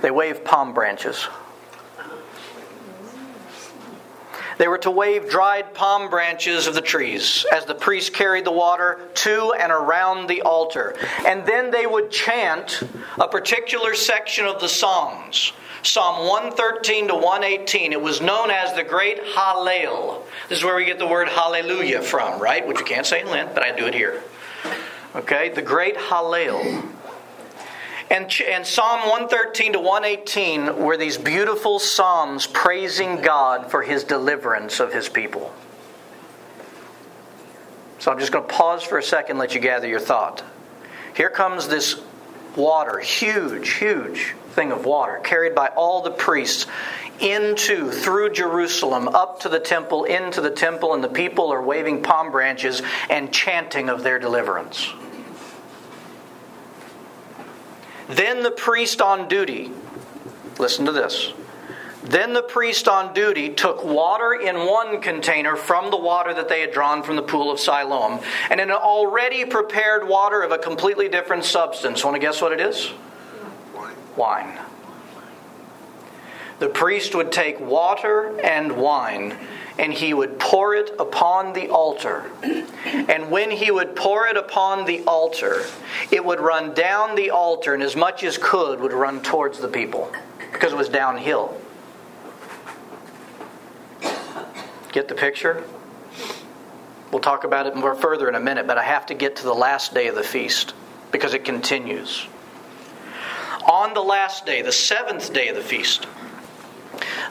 They 0.02 0.12
waved 0.12 0.44
palm 0.44 0.74
branches. 0.74 1.26
They 4.58 4.68
were 4.68 4.78
to 4.80 4.92
wave 4.92 5.30
dried 5.30 5.74
palm 5.74 6.10
branches 6.10 6.68
of 6.68 6.76
the 6.76 6.82
trees 6.82 7.46
as 7.52 7.66
the 7.66 7.76
priest 7.76 8.14
carried 8.14 8.46
the 8.46 8.52
water 8.52 9.00
to 9.16 9.54
and 9.60 9.72
around 9.72 10.28
the 10.28 10.42
altar. 10.42 10.96
And 11.26 11.46
then 11.46 11.72
they 11.72 11.86
would 11.86 12.12
chant 12.12 12.84
a 13.20 13.28
particular 13.28 13.94
section 13.96 14.46
of 14.46 14.60
the 14.60 14.70
Psalms. 14.70 15.54
Psalm 15.84 16.28
113 16.28 17.10
to 17.10 17.16
118. 17.16 17.92
It 17.92 18.02
was 18.02 18.22
known 18.22 18.50
as 18.50 18.74
the 18.74 18.84
Great 18.84 19.22
Hallel. 19.22 20.22
This 20.48 20.60
is 20.60 20.64
where 20.64 20.76
we 20.76 20.86
get 20.86 20.98
the 20.98 21.08
word 21.08 21.28
hallelujah 21.28 22.02
from, 22.02 22.42
right? 22.42 22.66
Which 22.66 22.80
you 22.80 22.86
can't 22.86 23.06
say 23.06 23.22
in 23.22 23.28
Lent, 23.28 23.54
but 23.54 23.64
I 23.64 23.76
do 23.76 23.86
it 23.86 23.94
here. 23.94 24.24
Okay? 25.16 25.50
The 25.50 25.62
Great 25.62 25.98
Hallel. 25.98 26.88
And, 28.10 28.32
and 28.48 28.66
Psalm 28.66 29.02
113 29.10 29.74
to 29.74 29.80
118 29.80 30.84
were 30.84 30.98
these 30.98 31.18
beautiful 31.18 31.80
psalms 31.80 32.48
praising 32.48 33.22
God 33.22 33.72
for 33.72 33.82
his 33.82 34.04
deliverance 34.04 34.80
of 34.80 34.94
his 34.94 35.10
people. 35.10 35.54
So 38.00 38.12
I'm 38.12 38.20
just 38.20 38.32
going 38.32 38.46
to 38.46 38.54
pause 38.54 38.84
for 38.84 38.98
a 38.98 39.04
second, 39.04 39.38
let 39.38 39.56
you 39.56 39.62
gather 39.62 39.88
your 39.88 40.00
thought. 40.00 40.44
Here 41.16 41.30
comes 41.30 41.68
this 41.68 42.02
water, 42.56 43.00
huge, 43.00 43.74
huge 43.74 44.36
thing 44.52 44.72
of 44.72 44.86
water, 44.86 45.20
carried 45.24 45.56
by 45.56 45.68
all 45.68 46.02
the 46.02 46.12
priests 46.12 46.68
into, 47.20 47.92
through 47.92 48.32
Jerusalem, 48.32 49.08
up 49.08 49.42
to 49.42 49.50
the 49.50 49.60
temple, 49.60 50.04
into 50.04 50.42
the 50.42 50.50
temple, 50.52 50.94
and 50.94 51.04
the 51.04 51.08
people 51.08 51.52
are 51.54 51.62
waving 51.62 52.04
palm 52.04 52.32
branches 52.32 52.82
and 53.10 53.32
chanting 53.32 53.90
of 53.90 54.04
their 54.04 54.20
deliverance. 54.20 54.92
Then 58.08 58.44
the 58.44 58.52
priest 58.52 59.02
on 59.02 59.28
duty, 59.28 59.72
listen 60.60 60.86
to 60.86 60.92
this. 60.92 61.34
Then 62.04 62.34
the 62.34 62.42
priest 62.42 62.90
on 62.90 63.14
duty 63.14 63.50
took 63.50 63.84
water 63.86 64.34
in 64.34 64.68
one 64.68 65.00
container 65.00 65.56
from 65.56 65.90
the 65.90 65.98
water 65.98 66.34
that 66.34 66.50
they 66.50 66.60
had 66.60 66.74
drawn 66.74 67.02
from 67.02 67.16
the 67.16 67.22
pool 67.22 67.50
of 67.50 67.62
Siloam, 67.62 68.20
and 68.50 68.60
an 68.60 68.72
already 68.72 69.46
prepared 69.46 70.06
water 70.08 70.42
of 70.42 70.52
a 70.52 70.58
completely 70.58 71.08
different 71.08 71.46
substance. 71.46 72.04
Want 72.04 72.16
to 72.16 72.20
guess 72.20 72.42
what 72.42 72.52
it 72.52 72.60
is? 72.60 72.92
Wine. 73.74 73.96
Wine. 74.18 74.60
The 76.60 76.68
priest 76.68 77.16
would 77.16 77.32
take 77.32 77.60
water 77.60 78.38
and 78.42 78.74
wine 78.74 79.38
and 79.78 79.92
he 79.92 80.14
would 80.14 80.40
pour 80.40 80.76
it 80.76 80.92
upon 81.00 81.54
the 81.54 81.70
altar. 81.70 82.30
And 82.44 83.32
when 83.32 83.52
he 83.52 83.72
would 83.72 83.96
pour 83.96 84.28
it 84.28 84.38
upon 84.38 84.86
the 84.86 85.04
altar, 85.06 85.64
it 86.12 86.24
would 86.24 86.40
run 86.40 86.74
down 86.74 87.16
the 87.16 87.32
altar, 87.32 87.74
and 87.74 87.82
as 87.82 87.96
much 87.96 88.24
as 88.24 88.38
could 88.38 88.80
would 88.80 88.94
run 88.94 89.22
towards 89.22 89.60
the 89.60 89.68
people 89.68 90.12
because 90.52 90.74
it 90.74 90.78
was 90.78 90.90
downhill. 90.90 91.58
Get 94.92 95.08
the 95.08 95.16
picture? 95.16 95.64
We'll 97.12 97.22
talk 97.22 97.44
about 97.44 97.68
it 97.68 97.76
more 97.76 97.96
further 97.96 98.30
in 98.30 98.36
a 98.36 98.40
minute, 98.40 98.68
but 98.68 98.78
I 98.78 98.84
have 98.84 99.08
to 99.08 99.14
get 99.16 99.36
to 99.38 99.44
the 99.44 99.54
last 99.54 99.94
day 99.94 100.08
of 100.08 100.16
the 100.16 100.24
feast 100.24 100.74
because 101.12 101.34
it 101.34 101.46
continues. 101.46 102.28
On 103.68 103.94
the 103.94 104.02
last 104.02 104.46
day, 104.46 104.62
the 104.62 104.72
seventh 104.72 105.34
day 105.34 105.48
of 105.48 105.56
the 105.56 105.62
feast, 105.62 106.08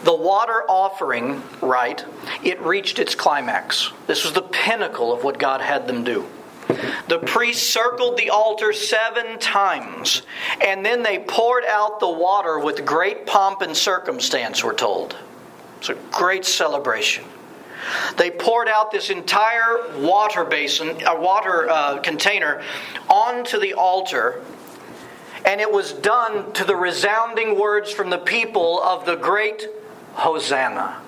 the 0.04 0.14
water 0.14 0.64
offering 0.68 1.42
rite, 1.60 2.04
it 2.42 2.60
reached 2.60 2.98
its 2.98 3.14
climax. 3.14 3.92
This 4.06 4.24
was 4.24 4.32
the 4.32 4.42
pinnacle 4.42 5.12
of 5.12 5.24
what 5.24 5.38
God 5.38 5.60
had 5.60 5.86
them 5.86 6.04
do. 6.04 6.26
The 7.08 7.18
priests 7.18 7.68
circled 7.68 8.16
the 8.16 8.30
altar 8.30 8.72
seven 8.72 9.38
times, 9.38 10.22
and 10.64 10.84
then 10.84 11.02
they 11.02 11.18
poured 11.18 11.64
out 11.64 12.00
the 12.00 12.08
water 12.08 12.58
with 12.58 12.84
great 12.84 13.26
pomp 13.26 13.62
and 13.62 13.76
circumstance, 13.76 14.64
we're 14.64 14.74
told. 14.74 15.16
It's 15.78 15.90
a 15.90 15.96
great 16.10 16.44
celebration. 16.44 17.24
They 18.16 18.30
poured 18.30 18.68
out 18.68 18.92
this 18.92 19.10
entire 19.10 19.98
water 19.98 20.44
basin, 20.44 21.02
a 21.06 21.20
water 21.20 21.68
uh, 21.68 21.98
container, 21.98 22.62
onto 23.08 23.58
the 23.58 23.74
altar 23.74 24.40
and 25.44 25.60
it 25.60 25.70
was 25.70 25.92
done 25.92 26.52
to 26.52 26.64
the 26.64 26.76
resounding 26.76 27.58
words 27.58 27.92
from 27.92 28.10
the 28.10 28.18
people 28.18 28.80
of 28.82 29.04
the 29.04 29.16
great 29.16 29.66
Hosanna. 30.14 31.00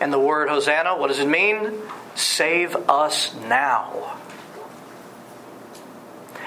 And 0.00 0.12
the 0.12 0.18
word 0.18 0.48
Hosanna, 0.48 0.96
what 0.96 1.08
does 1.08 1.18
it 1.18 1.28
mean? 1.28 1.72
Save 2.14 2.74
us 2.88 3.34
now. 3.34 4.16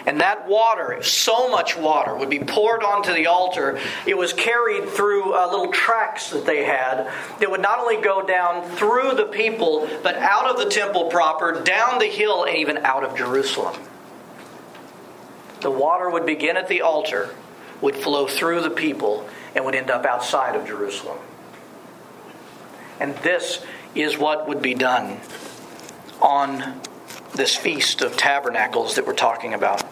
And 0.05 0.19
that 0.19 0.49
water, 0.49 1.01
so 1.01 1.49
much 1.49 1.77
water, 1.77 2.13
would 2.13 2.29
be 2.29 2.39
poured 2.39 2.83
onto 2.83 3.13
the 3.13 3.27
altar. 3.27 3.79
It 4.05 4.17
was 4.17 4.33
carried 4.33 4.89
through 4.89 5.33
uh, 5.33 5.47
little 5.49 5.71
tracks 5.71 6.31
that 6.31 6.45
they 6.45 6.65
had 6.65 7.09
that 7.39 7.49
would 7.49 7.61
not 7.61 7.79
only 7.79 8.01
go 8.01 8.25
down 8.25 8.69
through 8.71 9.15
the 9.15 9.25
people, 9.25 9.87
but 10.03 10.15
out 10.15 10.49
of 10.49 10.57
the 10.57 10.69
temple 10.69 11.05
proper, 11.05 11.63
down 11.63 11.99
the 11.99 12.05
hill, 12.05 12.43
and 12.43 12.57
even 12.57 12.79
out 12.79 13.05
of 13.05 13.15
Jerusalem. 13.15 13.79
The 15.61 15.71
water 15.71 16.09
would 16.09 16.25
begin 16.25 16.57
at 16.57 16.67
the 16.67 16.81
altar, 16.81 17.29
would 17.79 17.95
flow 17.95 18.27
through 18.27 18.61
the 18.61 18.69
people, 18.69 19.29
and 19.55 19.65
would 19.65 19.75
end 19.75 19.89
up 19.89 20.05
outside 20.05 20.55
of 20.55 20.67
Jerusalem. 20.67 21.17
And 22.99 23.15
this 23.17 23.63
is 23.95 24.17
what 24.17 24.47
would 24.47 24.61
be 24.61 24.73
done 24.73 25.19
on 26.21 26.81
this 27.35 27.55
Feast 27.55 28.01
of 28.01 28.15
Tabernacles 28.15 28.95
that 28.95 29.05
we're 29.05 29.13
talking 29.13 29.53
about. 29.53 29.83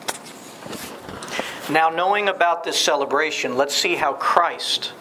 Now, 1.69 1.89
knowing 1.89 2.27
about 2.27 2.63
this 2.63 2.79
celebration, 2.79 3.57
let's 3.57 3.75
see 3.75 3.95
how 3.95 4.13
Christ 4.13 4.93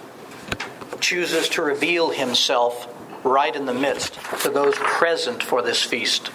chooses 1.01 1.49
to 1.51 1.63
reveal 1.63 2.11
himself 2.11 2.87
right 3.25 3.55
in 3.55 3.67
the 3.67 3.75
midst 3.75 4.19
to 4.43 4.51
those 4.51 4.75
present 4.77 5.43
for 5.43 5.63
this 5.63 5.83
feast. 5.83 6.31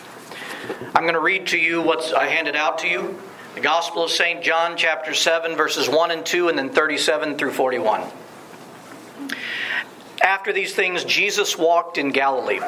I'm 0.93 1.03
going 1.03 1.13
to 1.13 1.19
read 1.19 1.47
to 1.47 1.57
you 1.57 1.81
what 1.81 2.13
I 2.13 2.27
handed 2.27 2.55
out 2.55 2.79
to 2.79 2.87
you 2.87 3.19
the 3.55 3.61
Gospel 3.61 4.03
of 4.03 4.11
St. 4.11 4.43
John, 4.43 4.75
chapter 4.75 5.13
7, 5.13 5.55
verses 5.55 5.87
1 5.87 6.11
and 6.11 6.25
2, 6.25 6.49
and 6.49 6.57
then 6.57 6.69
37 6.69 7.37
through 7.37 7.51
41. 7.51 8.03
After 10.21 10.51
these 10.51 10.75
things, 10.75 11.05
Jesus 11.05 11.57
walked 11.57 11.97
in 11.97 12.09
Galilee. 12.09 12.59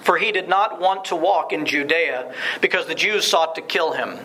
For 0.00 0.18
he 0.18 0.32
did 0.32 0.48
not 0.48 0.80
want 0.80 1.04
to 1.06 1.16
walk 1.16 1.52
in 1.52 1.64
Judea, 1.64 2.34
because 2.60 2.86
the 2.86 2.96
Jews 2.96 3.24
sought 3.24 3.54
to 3.54 3.62
kill 3.62 3.92
him. 3.92 4.18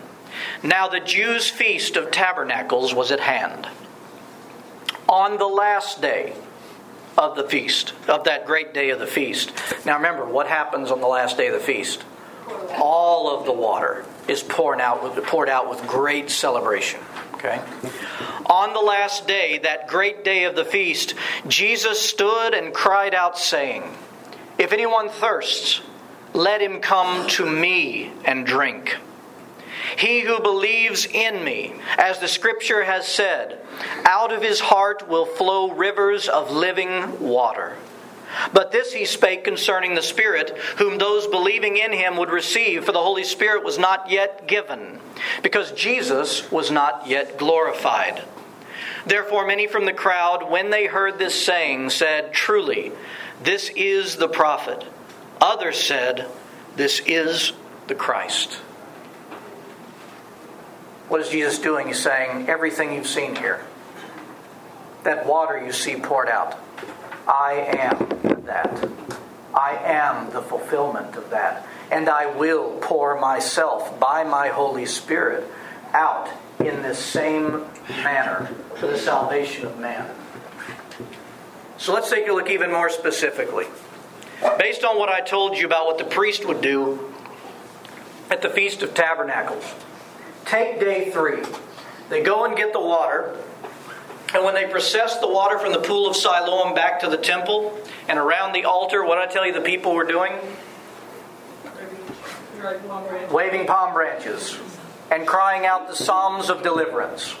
Now 0.64 0.88
the 0.88 0.98
Jews' 0.98 1.48
feast 1.48 1.96
of 1.96 2.10
tabernacles 2.10 2.92
was 2.92 3.12
at 3.12 3.20
hand. 3.20 3.68
On 5.08 5.38
the 5.38 5.46
last 5.46 6.02
day 6.02 6.34
of 7.16 7.36
the 7.36 7.44
feast, 7.44 7.92
of 8.08 8.24
that 8.24 8.44
great 8.44 8.74
day 8.74 8.90
of 8.90 8.98
the 8.98 9.06
feast. 9.06 9.52
Now 9.86 9.96
remember, 9.96 10.24
what 10.24 10.48
happens 10.48 10.90
on 10.90 11.00
the 11.00 11.06
last 11.06 11.36
day 11.36 11.46
of 11.46 11.54
the 11.54 11.60
feast? 11.60 12.02
All 12.76 13.38
of 13.38 13.46
the 13.46 13.52
water 13.52 14.04
is 14.30 14.42
poured 14.42 14.80
out 14.80 15.02
with, 15.02 15.24
poured 15.26 15.48
out 15.48 15.68
with 15.68 15.84
great 15.86 16.30
celebration. 16.30 17.00
Okay? 17.34 17.60
On 18.46 18.72
the 18.72 18.80
last 18.80 19.26
day, 19.26 19.58
that 19.58 19.88
great 19.88 20.24
day 20.24 20.44
of 20.44 20.54
the 20.54 20.64
feast, 20.64 21.14
Jesus 21.48 22.00
stood 22.00 22.54
and 22.54 22.72
cried 22.72 23.14
out, 23.14 23.36
saying, 23.38 23.82
If 24.58 24.72
anyone 24.72 25.08
thirsts, 25.08 25.80
let 26.32 26.60
him 26.60 26.80
come 26.80 27.26
to 27.30 27.44
me 27.44 28.12
and 28.24 28.46
drink. 28.46 28.96
He 29.96 30.20
who 30.20 30.40
believes 30.40 31.06
in 31.06 31.42
me, 31.42 31.74
as 31.98 32.20
the 32.20 32.28
scripture 32.28 32.84
has 32.84 33.08
said, 33.08 33.58
out 34.04 34.32
of 34.32 34.42
his 34.42 34.60
heart 34.60 35.08
will 35.08 35.26
flow 35.26 35.72
rivers 35.72 36.28
of 36.28 36.52
living 36.52 37.18
water. 37.20 37.76
But 38.52 38.72
this 38.72 38.92
he 38.92 39.04
spake 39.04 39.44
concerning 39.44 39.94
the 39.94 40.02
Spirit, 40.02 40.56
whom 40.78 40.98
those 40.98 41.26
believing 41.26 41.76
in 41.76 41.92
him 41.92 42.16
would 42.16 42.30
receive, 42.30 42.84
for 42.84 42.92
the 42.92 43.02
Holy 43.02 43.24
Spirit 43.24 43.64
was 43.64 43.78
not 43.78 44.10
yet 44.10 44.46
given, 44.46 45.00
because 45.42 45.72
Jesus 45.72 46.50
was 46.50 46.70
not 46.70 47.06
yet 47.06 47.38
glorified. 47.38 48.22
Therefore, 49.06 49.46
many 49.46 49.66
from 49.66 49.86
the 49.86 49.92
crowd, 49.92 50.50
when 50.50 50.70
they 50.70 50.86
heard 50.86 51.18
this 51.18 51.44
saying, 51.44 51.90
said, 51.90 52.32
Truly, 52.32 52.92
this 53.42 53.70
is 53.74 54.16
the 54.16 54.28
prophet. 54.28 54.84
Others 55.40 55.78
said, 55.78 56.26
This 56.76 57.00
is 57.06 57.52
the 57.86 57.94
Christ. 57.94 58.54
What 61.08 61.20
is 61.20 61.30
Jesus 61.30 61.58
doing? 61.58 61.88
He's 61.88 61.98
saying, 61.98 62.48
Everything 62.48 62.92
you've 62.92 63.06
seen 63.06 63.34
here, 63.34 63.64
that 65.02 65.26
water 65.26 65.64
you 65.64 65.72
see 65.72 65.96
poured 65.96 66.28
out, 66.28 66.58
I 67.26 67.52
am 67.78 68.19
that. 68.50 68.88
I 69.54 69.76
am 69.82 70.30
the 70.32 70.42
fulfillment 70.42 71.16
of 71.16 71.30
that. 71.30 71.66
And 71.90 72.08
I 72.08 72.26
will 72.26 72.78
pour 72.80 73.18
myself 73.18 73.98
by 73.98 74.24
my 74.24 74.48
Holy 74.48 74.86
Spirit 74.86 75.48
out 75.92 76.28
in 76.60 76.82
this 76.82 76.98
same 76.98 77.64
manner 77.88 78.50
for 78.76 78.86
the 78.86 78.98
salvation 78.98 79.66
of 79.66 79.78
man. 79.78 80.08
So 81.78 81.94
let's 81.94 82.10
take 82.10 82.28
a 82.28 82.32
look 82.32 82.50
even 82.50 82.70
more 82.70 82.90
specifically. 82.90 83.66
Based 84.58 84.84
on 84.84 84.98
what 84.98 85.08
I 85.08 85.20
told 85.20 85.56
you 85.56 85.66
about 85.66 85.86
what 85.86 85.98
the 85.98 86.04
priest 86.04 86.46
would 86.46 86.60
do 86.60 87.12
at 88.30 88.42
the 88.42 88.50
Feast 88.50 88.82
of 88.82 88.94
Tabernacles, 88.94 89.64
take 90.44 90.78
day 90.78 91.10
three. 91.10 91.42
They 92.08 92.22
go 92.22 92.44
and 92.44 92.56
get 92.56 92.72
the 92.72 92.80
water, 92.80 93.36
and 94.34 94.44
when 94.44 94.54
they 94.54 94.66
process 94.66 95.18
the 95.18 95.28
water 95.28 95.58
from 95.58 95.72
the 95.72 95.80
pool 95.80 96.08
of 96.08 96.14
Siloam 96.14 96.74
back 96.74 97.00
to 97.00 97.08
the 97.08 97.16
temple 97.16 97.76
and 98.08 98.18
around 98.18 98.52
the 98.52 98.64
altar, 98.64 99.04
what 99.04 99.16
did 99.16 99.28
I 99.28 99.32
tell 99.32 99.46
you 99.46 99.52
the 99.52 99.60
people 99.60 99.94
were 99.94 100.06
doing? 100.06 100.32
Waving 103.30 103.66
palm 103.66 103.92
branches 103.92 104.58
and 105.10 105.26
crying 105.26 105.66
out 105.66 105.88
the 105.88 105.96
Psalms 105.96 106.48
of 106.48 106.62
deliverance. 106.62 107.32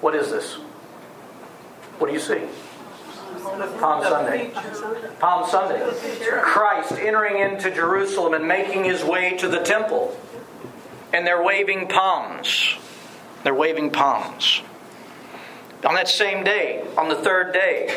What 0.00 0.14
is 0.14 0.30
this? 0.30 0.54
What 1.98 2.08
do 2.08 2.12
you 2.12 2.20
see? 2.20 2.40
Palm 3.78 4.02
Sunday. 4.02 4.50
Palm 5.20 5.48
Sunday. 5.48 5.80
Christ 6.42 6.92
entering 6.92 7.38
into 7.38 7.70
Jerusalem 7.70 8.34
and 8.34 8.48
making 8.48 8.84
his 8.84 9.04
way 9.04 9.36
to 9.36 9.48
the 9.48 9.60
temple. 9.60 10.16
And 11.12 11.26
they're 11.26 11.42
waving 11.42 11.88
palms. 11.88 12.74
They're 13.44 13.54
waving 13.54 13.90
palms. 13.90 14.62
On 15.84 15.94
that 15.94 16.08
same 16.08 16.44
day, 16.44 16.84
on 16.96 17.08
the 17.08 17.16
third 17.16 17.52
day, 17.52 17.92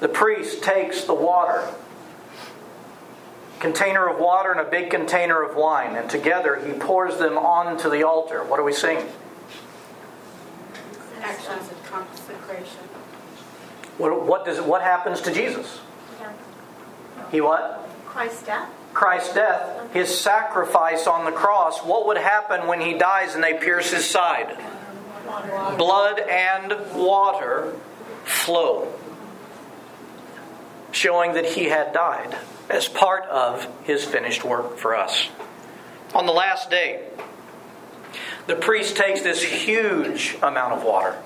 the 0.00 0.08
priest 0.08 0.62
takes 0.62 1.04
the 1.04 1.14
water, 1.14 1.68
container 3.60 4.08
of 4.08 4.18
water 4.18 4.50
and 4.50 4.60
a 4.60 4.64
big 4.64 4.90
container 4.90 5.42
of 5.42 5.56
wine, 5.56 5.94
and 5.96 6.08
together 6.08 6.56
he 6.56 6.72
pours 6.72 7.18
them 7.18 7.36
onto 7.36 7.90
the 7.90 8.02
altar. 8.02 8.42
What 8.44 8.58
are 8.58 8.64
we 8.64 8.72
seeing? 8.72 9.04
Actions 11.20 11.70
of 11.70 11.84
consecration. 11.84 12.80
What, 13.98 14.24
what 14.24 14.46
does 14.46 14.60
what 14.60 14.80
happens 14.80 15.20
to 15.22 15.32
Jesus? 15.32 15.80
He 17.30 17.40
what? 17.42 17.86
Christ's 18.06 18.44
death. 18.44 18.70
Christ's 18.94 19.34
death, 19.34 19.92
his 19.92 20.18
sacrifice 20.18 21.06
on 21.06 21.26
the 21.26 21.32
cross. 21.32 21.80
What 21.80 22.06
would 22.06 22.16
happen 22.16 22.66
when 22.66 22.80
he 22.80 22.94
dies 22.94 23.34
and 23.34 23.44
they 23.44 23.54
pierce 23.54 23.90
his 23.90 24.08
side? 24.08 24.56
Blood 25.76 26.18
and 26.20 26.72
water 26.94 27.74
flow, 28.24 28.92
showing 30.92 31.34
that 31.34 31.46
he 31.46 31.64
had 31.64 31.92
died 31.92 32.36
as 32.68 32.88
part 32.88 33.24
of 33.24 33.66
his 33.84 34.04
finished 34.04 34.44
work 34.44 34.76
for 34.76 34.96
us. 34.96 35.28
On 36.14 36.26
the 36.26 36.32
last 36.32 36.70
day, 36.70 37.06
the 38.46 38.56
priest 38.56 38.96
takes 38.96 39.22
this 39.22 39.42
huge 39.42 40.36
amount 40.42 40.72
of 40.74 40.82
water 40.82 41.16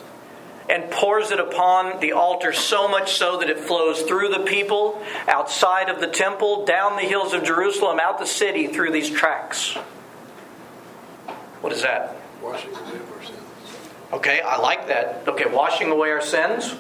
and 0.69 0.91
pours 0.91 1.31
it 1.31 1.41
upon 1.41 2.01
the 2.01 2.12
altar 2.12 2.53
so 2.53 2.88
much 2.88 3.15
so 3.15 3.38
that 3.38 3.51
it 3.51 3.59
flows 3.59 4.03
through 4.03 4.29
the 4.29 4.41
people, 4.41 5.03
outside 5.29 5.88
of 5.88 6.01
the 6.01 6.07
temple, 6.07 6.65
down 6.65 6.97
the 6.97 7.03
hills 7.03 7.33
of 7.33 7.45
Jerusalem, 7.45 7.99
out 8.01 8.19
the 8.19 8.27
city 8.27 8.69
through 8.69 8.93
these 8.93 9.11
tracks. 9.11 9.75
What 11.61 11.73
is 11.73 11.83
that? 11.83 12.17
Washing. 12.41 12.71
Okay, 14.12 14.40
I 14.40 14.59
like 14.59 14.88
that. 14.88 15.22
Okay, 15.27 15.46
washing 15.46 15.90
away 15.90 16.11
our 16.11 16.20
sins, 16.20 16.77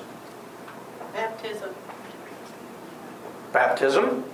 Baptism. 1.14 1.74
baptism. 3.52 4.24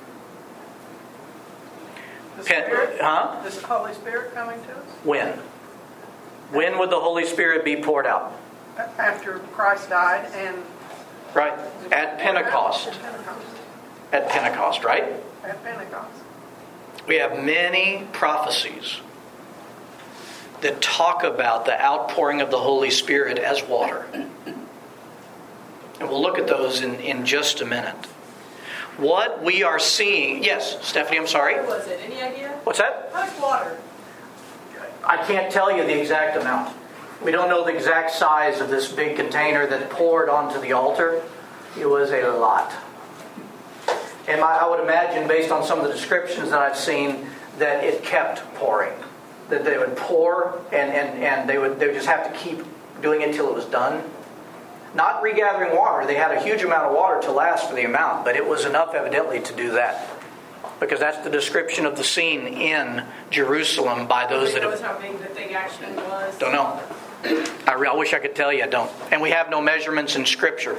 The 2.39 2.45
Pen- 2.45 2.65
Spirit? 2.65 2.99
huh? 3.01 3.43
Is 3.47 3.61
the 3.61 3.67
Holy 3.67 3.95
Spirit 3.95 4.35
coming 4.35 4.61
to 4.65 4.71
us? 4.73 4.85
When? 5.05 5.29
When 6.51 6.79
would 6.79 6.91
the 6.91 7.01
Holy 7.01 7.25
Spirit 7.27 7.65
be 7.65 7.77
poured 7.83 8.07
out? 8.07 8.33
After 8.99 9.39
Christ 9.53 9.91
died 9.91 10.31
and. 10.35 10.57
Right? 11.35 11.53
At 11.93 12.19
Pentecost. 12.19 12.89
At 12.89 13.01
Pentecost. 13.03 13.47
At 14.13 14.29
Pentecost, 14.29 14.85
right? 14.85 15.05
At 15.45 15.63
Pentecost. 15.63 16.11
We 17.07 17.17
have 17.17 17.43
many 17.43 18.07
prophecies 18.13 19.01
that 20.61 20.81
talk 20.83 21.23
about 21.25 21.65
the 21.65 21.81
outpouring 21.81 22.41
of 22.41 22.51
the 22.51 22.59
Holy 22.59 22.91
Spirit 22.91 23.39
as 23.39 23.63
water. 23.63 24.07
And 26.01 26.09
we'll 26.09 26.23
look 26.23 26.39
at 26.39 26.47
those 26.47 26.81
in, 26.81 26.97
in 26.97 27.25
just 27.25 27.61
a 27.61 27.65
minute. 27.65 28.07
What 28.97 29.43
we 29.43 29.63
are 29.63 29.79
seeing, 29.79 30.43
yes, 30.43 30.85
Stephanie, 30.85 31.19
I'm 31.19 31.27
sorry. 31.27 31.57
What 31.57 31.79
was 31.79 31.87
it? 31.87 32.01
Any 32.05 32.21
idea? 32.21 32.49
What's 32.65 32.79
that? 32.79 33.11
How 33.13 33.25
much 33.25 33.41
water? 33.41 33.79
I 35.05 35.25
can't 35.25 35.53
tell 35.53 35.75
you 35.75 35.85
the 35.85 36.01
exact 36.01 36.37
amount. 36.37 36.77
We 37.25 37.31
don't 37.31 37.49
know 37.49 37.65
the 37.65 37.75
exact 37.75 38.11
size 38.13 38.61
of 38.61 38.69
this 38.69 38.91
big 38.91 39.17
container 39.17 39.67
that 39.67 39.91
poured 39.91 40.29
onto 40.29 40.61
the 40.61 40.73
altar. 40.73 41.23
It 41.79 41.87
was 41.87 42.11
a 42.11 42.29
lot. 42.29 42.73
And 44.27 44.41
I 44.41 44.59
I 44.59 44.69
would 44.69 44.81
imagine, 44.81 45.27
based 45.27 45.51
on 45.51 45.65
some 45.65 45.79
of 45.79 45.87
the 45.87 45.93
descriptions 45.93 46.51
that 46.51 46.61
I've 46.61 46.77
seen, 46.77 47.27
that 47.59 47.83
it 47.83 48.05
kept 48.05 48.39
pouring. 48.55 48.93
That 49.49 49.65
they 49.65 49.79
would 49.79 49.97
pour 49.97 50.63
and, 50.73 50.93
and, 50.93 51.25
and 51.25 51.49
they, 51.49 51.59
would, 51.59 51.79
they 51.81 51.87
would 51.87 51.95
just 51.95 52.09
have 52.09 52.31
to 52.31 52.39
keep 52.39 52.65
doing 53.01 53.23
it 53.23 53.35
till 53.35 53.49
it 53.49 53.55
was 53.55 53.65
done. 53.67 54.05
Not 54.95 55.23
regathering 55.23 55.77
water. 55.77 56.07
They 56.07 56.15
had 56.15 56.33
a 56.33 56.41
huge 56.43 56.63
amount 56.63 56.87
of 56.87 56.95
water 56.95 57.21
to 57.23 57.33
last 57.33 57.69
for 57.69 57.75
the 57.75 57.85
amount, 57.85 58.25
but 58.25 58.37
it 58.37 58.47
was 58.47 58.65
enough, 58.65 58.95
evidently, 58.95 59.41
to 59.41 59.55
do 59.55 59.73
that. 59.73 60.09
Because 60.81 61.01
that's 61.01 61.19
the 61.19 61.31
description 61.31 61.87
of 61.87 61.97
the 61.97 62.05
scene 62.05 62.47
in 62.47 63.05
Jerusalem 63.31 64.07
by 64.07 64.27
those 64.27 64.55
that 64.55 64.63
have. 64.63 64.81
how 64.81 64.99
big 64.99 65.19
the 65.19 65.27
thing 65.27 65.55
actually 65.55 65.93
was. 65.95 66.37
Don't 66.39 66.53
know. 66.53 66.81
I, 67.67 67.75
re- 67.75 67.89
I 67.89 67.95
wish 67.95 68.15
I 68.15 68.19
could 68.19 68.35
tell 68.35 68.53
you, 68.53 68.63
I 68.63 68.69
don't. 68.69 68.91
And 69.11 69.21
we 69.21 69.31
have 69.31 69.51
no 69.51 69.61
measurements 69.61 70.17
in 70.17 70.25
Scripture. 70.25 70.79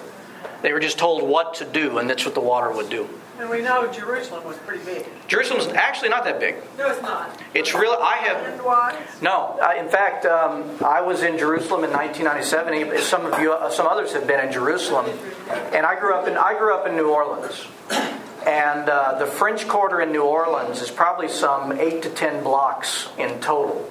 They 0.61 0.73
were 0.73 0.79
just 0.79 0.97
told 0.97 1.23
what 1.23 1.55
to 1.55 1.65
do, 1.65 1.97
and 1.99 2.09
that's 2.09 2.25
what 2.25 2.33
the 2.33 2.41
water 2.41 2.71
would 2.71 2.89
do. 2.89 3.07
And 3.39 3.49
we 3.49 3.61
know 3.61 3.89
Jerusalem 3.89 4.43
was 4.43 4.57
pretty 4.57 4.83
big. 4.83 5.05
Jerusalem's 5.29 5.67
actually 5.67 6.09
not 6.09 6.25
that 6.25 6.41
big. 6.41 6.57
No, 6.77 6.91
it's 6.91 7.01
not. 7.01 7.41
It's 7.53 7.73
real. 7.73 7.95
I 8.01 8.17
have 8.17 9.21
no. 9.21 9.57
I, 9.61 9.77
in 9.77 9.87
fact, 9.87 10.25
um, 10.25 10.65
I 10.83 10.99
was 10.99 11.23
in 11.23 11.37
Jerusalem 11.37 11.85
in 11.85 11.91
1997. 11.91 13.01
Some 13.01 13.25
of 13.25 13.39
you, 13.39 13.53
uh, 13.53 13.69
some 13.69 13.87
others 13.87 14.11
have 14.11 14.27
been 14.27 14.45
in 14.45 14.51
Jerusalem, 14.51 15.05
and 15.73 15.85
I 15.85 15.97
grew 15.97 16.15
up 16.15 16.27
in 16.27 16.35
I 16.35 16.57
grew 16.57 16.73
up 16.73 16.85
in 16.85 16.97
New 16.97 17.09
Orleans. 17.09 17.65
And 18.45 18.89
uh, 18.89 19.19
the 19.19 19.25
French 19.25 19.67
Quarter 19.67 20.01
in 20.01 20.11
New 20.11 20.23
Orleans 20.23 20.81
is 20.81 20.91
probably 20.91 21.29
some 21.29 21.71
eight 21.73 22.03
to 22.03 22.09
ten 22.09 22.43
blocks 22.43 23.07
in 23.17 23.39
total. 23.39 23.89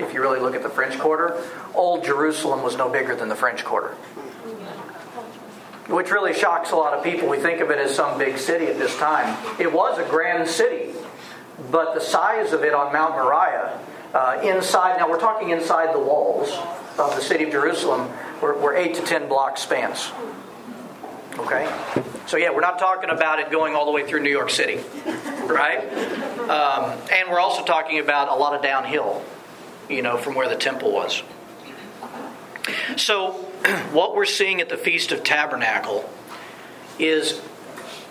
If 0.00 0.12
you 0.12 0.20
really 0.20 0.40
look 0.40 0.56
at 0.56 0.62
the 0.62 0.68
French 0.68 0.98
Quarter, 0.98 1.40
Old 1.74 2.04
Jerusalem 2.04 2.62
was 2.62 2.76
no 2.76 2.88
bigger 2.88 3.14
than 3.14 3.28
the 3.28 3.36
French 3.36 3.64
Quarter. 3.64 3.94
Which 5.88 6.10
really 6.10 6.32
shocks 6.32 6.70
a 6.70 6.76
lot 6.76 6.94
of 6.94 7.02
people. 7.02 7.28
We 7.28 7.38
think 7.38 7.60
of 7.60 7.70
it 7.70 7.78
as 7.78 7.94
some 7.94 8.18
big 8.18 8.38
city 8.38 8.66
at 8.66 8.78
this 8.78 8.96
time. 8.98 9.36
It 9.58 9.72
was 9.72 9.98
a 9.98 10.08
grand 10.08 10.48
city, 10.48 10.92
but 11.70 11.94
the 11.94 12.00
size 12.00 12.52
of 12.52 12.62
it 12.62 12.72
on 12.72 12.92
Mount 12.92 13.14
Moriah, 13.14 13.78
uh, 14.14 14.40
inside, 14.44 14.98
now 14.98 15.08
we're 15.08 15.18
talking 15.18 15.50
inside 15.50 15.94
the 15.94 15.98
walls 15.98 16.50
of 16.98 17.16
the 17.16 17.20
city 17.20 17.44
of 17.44 17.50
Jerusalem, 17.50 18.10
were, 18.40 18.54
were 18.58 18.76
8 18.76 18.94
to 18.94 19.02
10 19.02 19.28
block 19.28 19.58
spans. 19.58 20.12
Okay? 21.38 21.72
So, 22.26 22.36
yeah, 22.36 22.50
we're 22.50 22.60
not 22.60 22.78
talking 22.78 23.10
about 23.10 23.40
it 23.40 23.50
going 23.50 23.74
all 23.74 23.84
the 23.86 23.90
way 23.90 24.06
through 24.06 24.22
New 24.22 24.30
York 24.30 24.50
City, 24.50 24.80
right? 25.46 25.80
Um, 26.48 26.98
and 27.10 27.30
we're 27.30 27.40
also 27.40 27.64
talking 27.64 27.98
about 27.98 28.28
a 28.28 28.34
lot 28.34 28.54
of 28.54 28.62
downhill, 28.62 29.22
you 29.88 30.02
know, 30.02 30.16
from 30.16 30.34
where 30.34 30.48
the 30.48 30.56
temple 30.56 30.92
was. 30.92 31.22
So, 32.96 33.51
what 33.92 34.14
we're 34.14 34.24
seeing 34.24 34.60
at 34.60 34.68
the 34.68 34.76
Feast 34.76 35.12
of 35.12 35.22
Tabernacle 35.22 36.08
is 36.98 37.40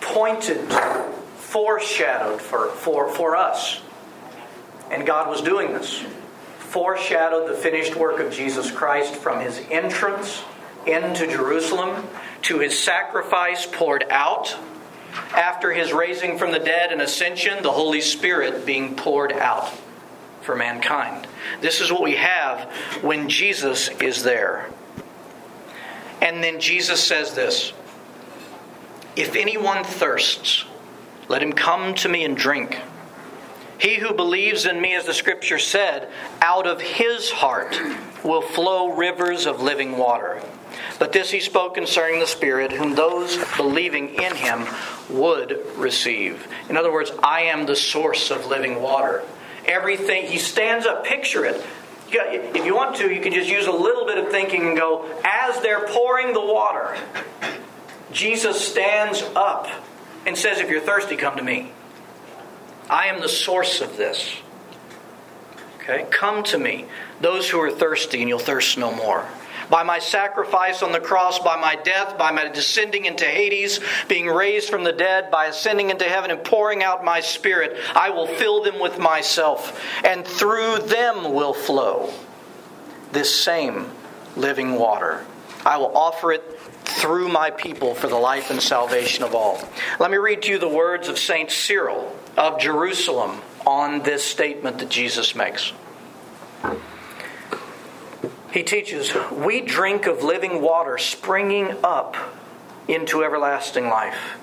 pointed, 0.00 0.60
foreshadowed 1.36 2.40
for, 2.40 2.68
for, 2.68 3.08
for 3.08 3.36
us. 3.36 3.80
And 4.90 5.06
God 5.06 5.28
was 5.28 5.42
doing 5.42 5.72
this. 5.72 6.04
Foreshadowed 6.58 7.48
the 7.48 7.54
finished 7.54 7.96
work 7.96 8.20
of 8.20 8.32
Jesus 8.32 8.70
Christ 8.70 9.14
from 9.14 9.40
his 9.40 9.60
entrance 9.70 10.42
into 10.86 11.26
Jerusalem 11.26 12.06
to 12.42 12.58
his 12.58 12.78
sacrifice 12.78 13.66
poured 13.66 14.04
out, 14.10 14.56
after 15.34 15.72
his 15.72 15.92
raising 15.92 16.38
from 16.38 16.52
the 16.52 16.58
dead 16.58 16.90
and 16.90 17.02
ascension, 17.02 17.62
the 17.62 17.70
Holy 17.70 18.00
Spirit 18.00 18.64
being 18.64 18.96
poured 18.96 19.32
out 19.32 19.70
for 20.40 20.56
mankind. 20.56 21.26
This 21.60 21.80
is 21.80 21.92
what 21.92 22.02
we 22.02 22.16
have 22.16 22.70
when 23.02 23.28
Jesus 23.28 23.88
is 24.00 24.22
there. 24.22 24.70
And 26.22 26.42
then 26.42 26.60
Jesus 26.60 27.04
says 27.04 27.34
this 27.34 27.72
If 29.16 29.34
anyone 29.36 29.84
thirsts, 29.84 30.64
let 31.28 31.42
him 31.42 31.52
come 31.52 31.94
to 31.96 32.08
me 32.08 32.24
and 32.24 32.36
drink. 32.36 32.78
He 33.78 33.96
who 33.96 34.14
believes 34.14 34.64
in 34.64 34.80
me, 34.80 34.94
as 34.94 35.06
the 35.06 35.12
scripture 35.12 35.58
said, 35.58 36.08
out 36.40 36.68
of 36.68 36.80
his 36.80 37.32
heart 37.32 37.76
will 38.22 38.40
flow 38.40 38.94
rivers 38.94 39.44
of 39.44 39.60
living 39.60 39.98
water. 39.98 40.40
But 41.00 41.12
this 41.12 41.32
he 41.32 41.40
spoke 41.40 41.74
concerning 41.74 42.20
the 42.20 42.26
Spirit, 42.28 42.70
whom 42.70 42.94
those 42.94 43.36
believing 43.56 44.14
in 44.14 44.36
him 44.36 44.66
would 45.10 45.60
receive. 45.76 46.46
In 46.68 46.76
other 46.76 46.92
words, 46.92 47.10
I 47.24 47.42
am 47.42 47.66
the 47.66 47.74
source 47.74 48.30
of 48.30 48.46
living 48.46 48.80
water. 48.80 49.24
Everything, 49.66 50.26
he 50.26 50.38
stands 50.38 50.86
up, 50.86 51.04
picture 51.04 51.44
it. 51.44 51.60
If 52.12 52.64
you 52.64 52.74
want 52.74 52.96
to, 52.96 53.12
you 53.12 53.20
can 53.20 53.32
just 53.32 53.48
use 53.48 53.66
a 53.66 53.72
little 53.72 54.06
bit 54.06 54.18
of 54.18 54.30
thinking 54.30 54.66
and 54.66 54.76
go, 54.76 55.08
as 55.24 55.60
they're 55.60 55.86
pouring 55.88 56.32
the 56.32 56.40
water, 56.40 56.96
Jesus 58.12 58.60
stands 58.60 59.22
up 59.34 59.68
and 60.26 60.36
says, 60.36 60.58
If 60.58 60.70
you're 60.70 60.80
thirsty, 60.80 61.16
come 61.16 61.36
to 61.36 61.42
me. 61.42 61.72
I 62.90 63.06
am 63.06 63.20
the 63.20 63.28
source 63.28 63.80
of 63.80 63.96
this. 63.96 64.36
Okay? 65.76 66.06
Come 66.10 66.42
to 66.44 66.58
me, 66.58 66.86
those 67.20 67.48
who 67.48 67.60
are 67.60 67.70
thirsty, 67.70 68.20
and 68.20 68.28
you'll 68.28 68.38
thirst 68.38 68.78
no 68.78 68.94
more. 68.94 69.26
By 69.72 69.84
my 69.84 70.00
sacrifice 70.00 70.82
on 70.82 70.92
the 70.92 71.00
cross, 71.00 71.38
by 71.38 71.56
my 71.56 71.76
death, 71.76 72.18
by 72.18 72.30
my 72.30 72.46
descending 72.48 73.06
into 73.06 73.24
Hades, 73.24 73.80
being 74.06 74.26
raised 74.26 74.68
from 74.68 74.84
the 74.84 74.92
dead, 74.92 75.30
by 75.30 75.46
ascending 75.46 75.88
into 75.88 76.04
heaven 76.04 76.30
and 76.30 76.44
pouring 76.44 76.82
out 76.82 77.06
my 77.06 77.20
spirit, 77.22 77.78
I 77.94 78.10
will 78.10 78.26
fill 78.26 78.62
them 78.62 78.78
with 78.78 78.98
myself, 78.98 79.82
and 80.04 80.26
through 80.26 80.80
them 80.80 81.32
will 81.32 81.54
flow 81.54 82.12
this 83.12 83.34
same 83.34 83.90
living 84.36 84.74
water. 84.74 85.24
I 85.64 85.78
will 85.78 85.96
offer 85.96 86.32
it 86.32 86.60
through 86.84 87.28
my 87.28 87.50
people 87.50 87.94
for 87.94 88.08
the 88.08 88.16
life 88.16 88.50
and 88.50 88.60
salvation 88.60 89.24
of 89.24 89.34
all. 89.34 89.58
Let 89.98 90.10
me 90.10 90.18
read 90.18 90.42
to 90.42 90.50
you 90.50 90.58
the 90.58 90.68
words 90.68 91.08
of 91.08 91.18
St. 91.18 91.50
Cyril 91.50 92.14
of 92.36 92.60
Jerusalem 92.60 93.40
on 93.66 94.02
this 94.02 94.22
statement 94.22 94.80
that 94.80 94.90
Jesus 94.90 95.34
makes. 95.34 95.72
He 98.52 98.62
teaches, 98.62 99.14
We 99.30 99.62
drink 99.62 100.06
of 100.06 100.22
living 100.22 100.60
water 100.60 100.98
springing 100.98 101.74
up 101.82 102.16
into 102.86 103.24
everlasting 103.24 103.88
life. 103.88 104.36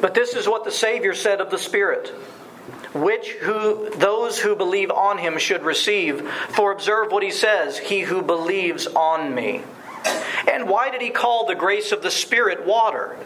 But 0.00 0.14
this 0.14 0.34
is 0.34 0.48
what 0.48 0.64
the 0.64 0.72
Savior 0.72 1.14
said 1.14 1.40
of 1.40 1.50
the 1.50 1.58
Spirit, 1.58 2.08
which 2.92 3.30
who 3.30 3.90
those 3.90 4.40
who 4.40 4.56
believe 4.56 4.90
on 4.90 5.18
him 5.18 5.38
should 5.38 5.62
receive. 5.62 6.28
For 6.50 6.72
observe 6.72 7.12
what 7.12 7.22
he 7.22 7.30
says, 7.30 7.78
he 7.78 8.00
who 8.00 8.20
believes 8.20 8.86
on 8.88 9.34
me. 9.34 9.62
And 10.50 10.68
why 10.68 10.90
did 10.90 11.00
he 11.00 11.10
call 11.10 11.46
the 11.46 11.54
grace 11.54 11.92
of 11.92 12.02
the 12.02 12.10
Spirit 12.10 12.66
water? 12.66 13.16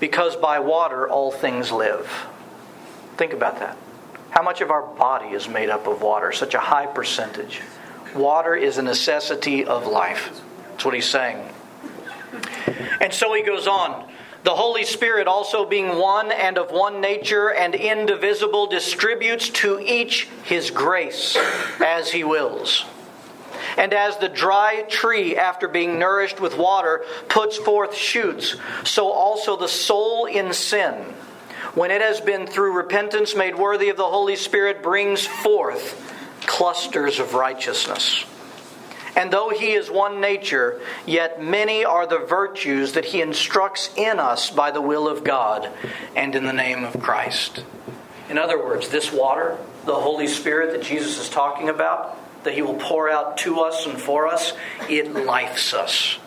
Because 0.00 0.36
by 0.36 0.58
water 0.58 1.08
all 1.08 1.30
things 1.30 1.70
live. 1.70 2.26
Think 3.16 3.32
about 3.32 3.60
that. 3.60 3.76
How 4.30 4.42
much 4.42 4.60
of 4.60 4.70
our 4.70 4.82
body 4.82 5.28
is 5.28 5.48
made 5.48 5.70
up 5.70 5.86
of 5.86 6.02
water? 6.02 6.32
Such 6.32 6.54
a 6.54 6.60
high 6.60 6.86
percentage. 6.86 7.62
Water 8.14 8.54
is 8.54 8.78
a 8.78 8.82
necessity 8.82 9.64
of 9.64 9.86
life. 9.86 10.42
That's 10.70 10.84
what 10.84 10.94
he's 10.94 11.08
saying. 11.08 11.44
And 13.00 13.12
so 13.12 13.34
he 13.34 13.42
goes 13.42 13.66
on. 13.66 14.08
The 14.44 14.54
Holy 14.54 14.84
Spirit, 14.84 15.26
also 15.26 15.64
being 15.64 15.98
one 15.98 16.30
and 16.30 16.58
of 16.58 16.70
one 16.70 17.00
nature 17.00 17.52
and 17.52 17.74
indivisible, 17.74 18.66
distributes 18.66 19.50
to 19.50 19.80
each 19.80 20.28
his 20.44 20.70
grace 20.70 21.36
as 21.84 22.10
he 22.10 22.24
wills. 22.24 22.84
And 23.76 23.92
as 23.92 24.16
the 24.18 24.28
dry 24.28 24.84
tree, 24.88 25.36
after 25.36 25.68
being 25.68 25.98
nourished 25.98 26.40
with 26.40 26.56
water, 26.56 27.04
puts 27.28 27.56
forth 27.56 27.94
shoots, 27.94 28.56
so 28.84 29.10
also 29.10 29.56
the 29.56 29.68
soul 29.68 30.26
in 30.26 30.52
sin, 30.52 30.94
when 31.74 31.90
it 31.90 32.00
has 32.00 32.20
been 32.20 32.46
through 32.46 32.76
repentance 32.76 33.34
made 33.34 33.56
worthy 33.56 33.88
of 33.88 33.96
the 33.96 34.06
Holy 34.06 34.36
Spirit, 34.36 34.82
brings 34.82 35.26
forth 35.26 36.14
clusters 36.48 37.20
of 37.20 37.34
righteousness. 37.34 38.24
And 39.14 39.32
though 39.32 39.50
he 39.50 39.72
is 39.72 39.90
one 39.90 40.20
nature, 40.20 40.80
yet 41.06 41.42
many 41.42 41.84
are 41.84 42.06
the 42.06 42.18
virtues 42.18 42.92
that 42.92 43.04
he 43.04 43.20
instructs 43.20 43.90
in 43.96 44.18
us 44.18 44.50
by 44.50 44.70
the 44.70 44.80
will 44.80 45.08
of 45.08 45.24
God 45.24 45.70
and 46.16 46.34
in 46.34 46.44
the 46.44 46.52
name 46.52 46.84
of 46.84 47.00
Christ. 47.00 47.64
In 48.28 48.38
other 48.38 48.58
words, 48.62 48.88
this 48.88 49.12
water, 49.12 49.58
the 49.84 49.94
Holy 49.94 50.26
Spirit 50.26 50.72
that 50.72 50.82
Jesus 50.82 51.18
is 51.18 51.28
talking 51.28 51.68
about, 51.68 52.16
that 52.44 52.54
he 52.54 52.62
will 52.62 52.78
pour 52.78 53.10
out 53.10 53.38
to 53.38 53.60
us 53.60 53.86
and 53.86 54.00
for 54.00 54.26
us, 54.26 54.52
it 54.88 55.12
lifes 55.12 55.74
us. 55.74 56.18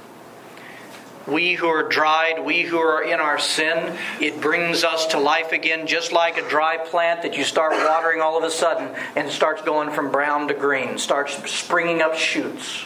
We 1.28 1.54
who 1.54 1.68
are 1.68 1.88
dried, 1.88 2.44
we 2.44 2.64
who 2.64 2.80
are 2.80 3.04
in 3.04 3.20
our 3.20 3.38
sin, 3.38 3.98
it 4.20 4.42
brings 4.42 4.84
us 4.84 5.08
to 5.08 5.20
life 5.20 5.52
again, 5.52 5.86
just 5.86 6.12
like 6.12 6.38
a 6.38 6.48
dry 6.50 6.78
plant 6.78 7.22
that 7.22 7.38
you 7.38 7.44
start 7.44 7.74
watering 7.74 8.22
all 8.22 8.38
of 8.38 8.44
a 8.44 8.50
sudden 8.50 8.96
and 9.16 9.30
starts 9.30 9.62
going 9.62 9.92
from 9.92 10.12
brown 10.12 10.48
to 10.48 10.54
green, 10.54 10.98
starts 10.98 11.52
springing 11.52 12.02
up 12.02 12.16
shoots. 12.16 12.86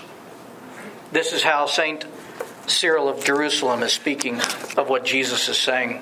This 1.12 1.32
is 1.32 1.44
how 1.44 1.66
St. 1.66 2.06
Cyril 2.68 3.08
of 3.08 3.24
Jerusalem 3.24 3.84
is 3.84 3.94
speaking 3.94 4.42
of 4.76 4.90
what 4.90 5.06
Jesus 5.06 5.48
is 5.48 5.58
saying. 5.58 6.02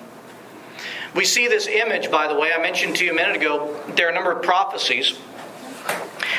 We 1.13 1.26
see 1.26 1.48
this 1.48 1.67
image, 1.67 2.10
by 2.10 2.28
the 2.28 2.39
way, 2.39 2.52
I 2.52 2.60
mentioned 2.60 2.96
to 2.96 3.06
you 3.06 3.12
a 3.12 3.13
minute 3.13 3.36
ago, 3.36 3.80
there 3.96 4.08
are 4.08 4.12
a 4.12 4.15
number 4.15 4.32
of 4.32 4.41
prophecies 4.41 5.15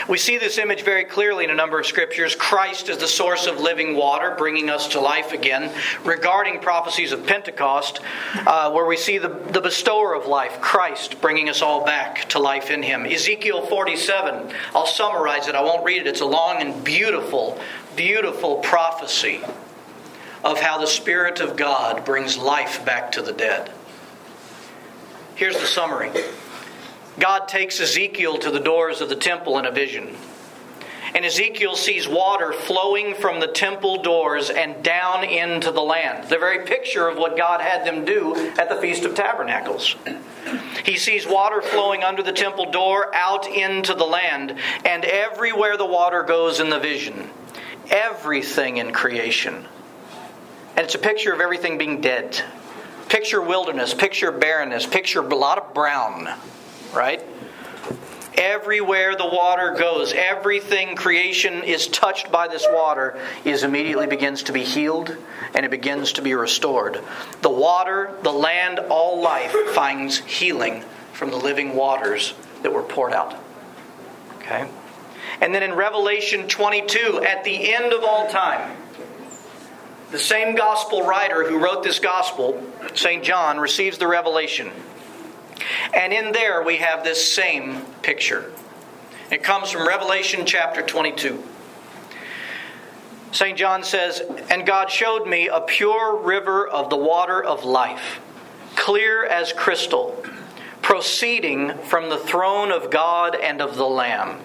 we 0.09 0.18
see 0.18 0.38
this 0.38 0.59
image 0.59 0.83
very 0.83 1.04
clearly 1.04 1.44
in 1.44 1.50
a 1.50 1.54
number 1.54 1.78
of 1.78 1.87
scriptures. 1.87 2.35
Christ 2.35 2.88
is 2.88 2.98
the 2.98 3.09
source 3.09 3.46
of 3.46 3.61
living 3.61 3.96
water, 3.96 4.35
bringing 4.37 4.70
us 4.70 4.88
to 4.88 5.00
life 5.00 5.33
again. 5.33 5.72
Regarding 6.04 6.61
prophecies 6.61 7.12
of 7.12 7.26
Pentecost, 7.26 8.00
uh, 8.46 8.70
where 8.70 8.87
we 8.87 8.96
see 8.96 9.18
the, 9.18 9.28
the 9.28 9.61
bestower 9.61 10.14
of 10.14 10.26
life, 10.26 10.61
Christ, 10.61 11.20
bringing 11.20 11.48
us 11.48 11.62
all 11.62 11.85
back 11.85 12.28
to 12.30 12.38
life 12.38 12.70
in 12.70 12.83
Him. 12.83 13.07
Ezekiel 13.07 13.66
47, 13.66 14.52
I'll 14.74 14.87
summarize 14.87 15.48
it, 15.48 15.54
I 15.54 15.62
won't 15.62 15.85
read 15.85 16.02
it. 16.02 16.07
It's 16.07 16.20
a 16.20 16.26
long 16.26 16.61
and 16.61 16.85
beautiful, 16.85 17.61
beautiful 17.96 18.57
prophecy 18.57 19.42
of 20.44 20.61
how 20.61 20.78
the 20.78 20.87
Spirit 20.87 21.40
of 21.40 21.57
God 21.57 22.04
brings 22.04 22.37
life 22.37 22.85
back 22.85 23.12
to 23.12 23.22
the 23.22 23.33
dead. 23.33 23.72
Here's 25.35 25.59
the 25.59 25.66
summary. 25.66 26.11
God 27.18 27.46
takes 27.46 27.81
Ezekiel 27.81 28.38
to 28.38 28.50
the 28.50 28.61
doors 28.61 29.00
of 29.00 29.09
the 29.09 29.16
temple 29.16 29.59
in 29.59 29.66
a 29.66 29.70
vision. 29.70 30.16
And 31.14 31.24
Ezekiel 31.24 31.77
sees 31.77 32.09
water 32.09 32.53
flowing 32.53 33.14
from 33.14 33.38
the 33.38 33.46
temple 33.46 34.03
doors 34.03 34.50
and 34.50 34.83
down 34.83 35.22
into 35.22 35.70
the 35.70 35.81
land. 35.81 36.29
The 36.29 36.38
very 36.38 36.66
picture 36.66 37.07
of 37.07 37.16
what 37.16 37.37
God 37.37 37.61
had 37.61 37.87
them 37.87 38.05
do 38.05 38.35
at 38.59 38.68
the 38.68 38.74
Feast 38.77 39.05
of 39.05 39.14
Tabernacles. 39.14 39.94
He 40.85 40.96
sees 40.96 41.24
water 41.24 41.62
flowing 41.62 42.03
under 42.03 42.22
the 42.24 42.33
temple 42.33 42.72
door 42.72 43.14
out 43.14 43.46
into 43.46 43.94
the 43.94 44.05
land, 44.05 44.59
and 44.85 45.05
everywhere 45.05 45.77
the 45.77 45.87
water 45.87 46.24
goes 46.24 46.59
in 46.59 46.68
the 46.68 46.81
vision, 46.81 47.31
everything 47.90 48.79
in 48.79 48.92
creation. 48.92 49.64
And 50.77 50.85
it's 50.85 50.96
a 50.96 50.98
picture 50.98 51.33
of 51.33 51.40
everything 51.40 51.79
being 51.79 52.00
dead. 52.00 52.42
Picture 53.09 53.40
wilderness, 53.40 53.94
picture 53.94 54.33
barrenness, 54.33 54.85
picture 54.85 55.20
a 55.20 55.35
lot 55.37 55.59
of 55.59 55.72
brown 55.74 56.29
right? 56.94 57.22
Everywhere 58.37 59.14
the 59.14 59.26
water 59.26 59.76
goes, 59.78 60.12
everything 60.12 60.96
creation 60.96 61.62
is 61.62 61.87
touched 61.87 62.33
by 62.33 62.48
this 62.48 62.66
water 62.68 63.18
is 63.44 63.62
immediately 63.62 64.09
begins 64.09 64.44
to 64.44 64.52
be 64.52 64.64
healed 64.64 65.16
and 65.54 65.64
it 65.64 65.70
begins 65.70 66.14
to 66.14 66.22
be 66.22 66.35
restored. 66.35 67.00
The 67.42 67.50
water, 67.50 68.18
the 68.22 68.33
land, 68.33 68.80
all 68.80 69.22
life 69.22 69.52
finds 69.72 70.18
healing 70.18 70.83
from 71.12 71.30
the 71.30 71.37
living 71.37 71.76
waters 71.76 72.35
that 72.62 72.72
were 72.72 72.83
poured 72.83 73.12
out. 73.12 73.37
Okay? 74.38 74.68
And 75.40 75.54
then 75.54 75.62
in 75.62 75.74
Revelation 75.74 76.48
22, 76.48 77.22
at 77.22 77.44
the 77.44 77.72
end 77.72 77.92
of 77.92 78.02
all 78.02 78.28
time, 78.28 78.76
the 80.11 80.18
same 80.18 80.54
gospel 80.54 81.07
writer 81.07 81.48
who 81.48 81.59
wrote 81.59 81.83
this 81.83 81.98
gospel, 81.98 82.62
St. 82.94 83.22
John, 83.24 83.59
receives 83.59 83.98
the 83.98 84.07
revelation. 84.07 84.70
And 85.92 86.12
in 86.12 86.33
there 86.33 86.62
we 86.62 86.77
have 86.79 87.05
this 87.05 87.33
same 87.33 87.83
picture. 88.03 88.53
It 89.31 89.42
comes 89.42 89.70
from 89.70 89.87
Revelation 89.87 90.44
chapter 90.46 90.83
22. 90.83 91.42
St. 93.33 93.59
John 93.59 93.83
says, 93.83 94.22
And 94.48 94.64
God 94.64 94.90
showed 94.90 95.27
me 95.27 95.48
a 95.48 95.61
pure 95.61 96.16
river 96.16 96.68
of 96.68 96.88
the 96.88 96.96
water 96.96 97.42
of 97.42 97.64
life, 97.64 98.20
clear 98.77 99.24
as 99.24 99.53
crystal, 99.53 100.24
proceeding 100.83 101.77
from 101.79 102.11
the 102.11 102.18
throne 102.18 102.70
of 102.70 102.90
God 102.90 103.35
and 103.35 103.61
of 103.61 103.77
the 103.77 103.87
Lamb. 103.87 104.40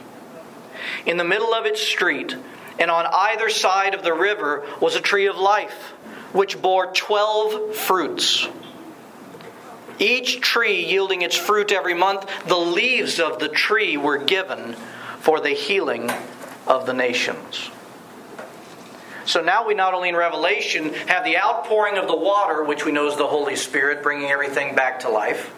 In 1.05 1.17
the 1.17 1.23
middle 1.23 1.53
of 1.53 1.65
its 1.65 1.81
street, 1.81 2.35
and 2.79 2.89
on 2.89 3.05
either 3.05 3.49
side 3.49 3.93
of 3.93 4.03
the 4.03 4.13
river, 4.13 4.65
was 4.79 4.95
a 4.95 5.01
tree 5.01 5.27
of 5.27 5.37
life 5.37 5.93
which 6.31 6.61
bore 6.61 6.91
twelve 6.91 7.75
fruits. 7.75 8.47
Each 9.99 10.39
tree 10.39 10.85
yielding 10.85 11.21
its 11.21 11.35
fruit 11.35 11.71
every 11.71 11.93
month, 11.93 12.25
the 12.47 12.57
leaves 12.57 13.19
of 13.19 13.39
the 13.39 13.49
tree 13.49 13.97
were 13.97 14.17
given 14.17 14.73
for 15.19 15.39
the 15.41 15.49
healing 15.49 16.09
of 16.65 16.85
the 16.85 16.93
nations. 16.93 17.69
So 19.25 19.41
now 19.41 19.67
we 19.67 19.75
not 19.75 19.93
only 19.93 20.09
in 20.09 20.15
Revelation 20.15 20.93
have 20.93 21.23
the 21.23 21.37
outpouring 21.37 21.97
of 21.97 22.07
the 22.07 22.15
water, 22.15 22.63
which 22.63 22.85
we 22.85 22.91
know 22.91 23.07
is 23.07 23.17
the 23.17 23.27
Holy 23.27 23.55
Spirit 23.55 24.01
bringing 24.01 24.29
everything 24.29 24.73
back 24.73 25.01
to 25.01 25.09
life, 25.09 25.53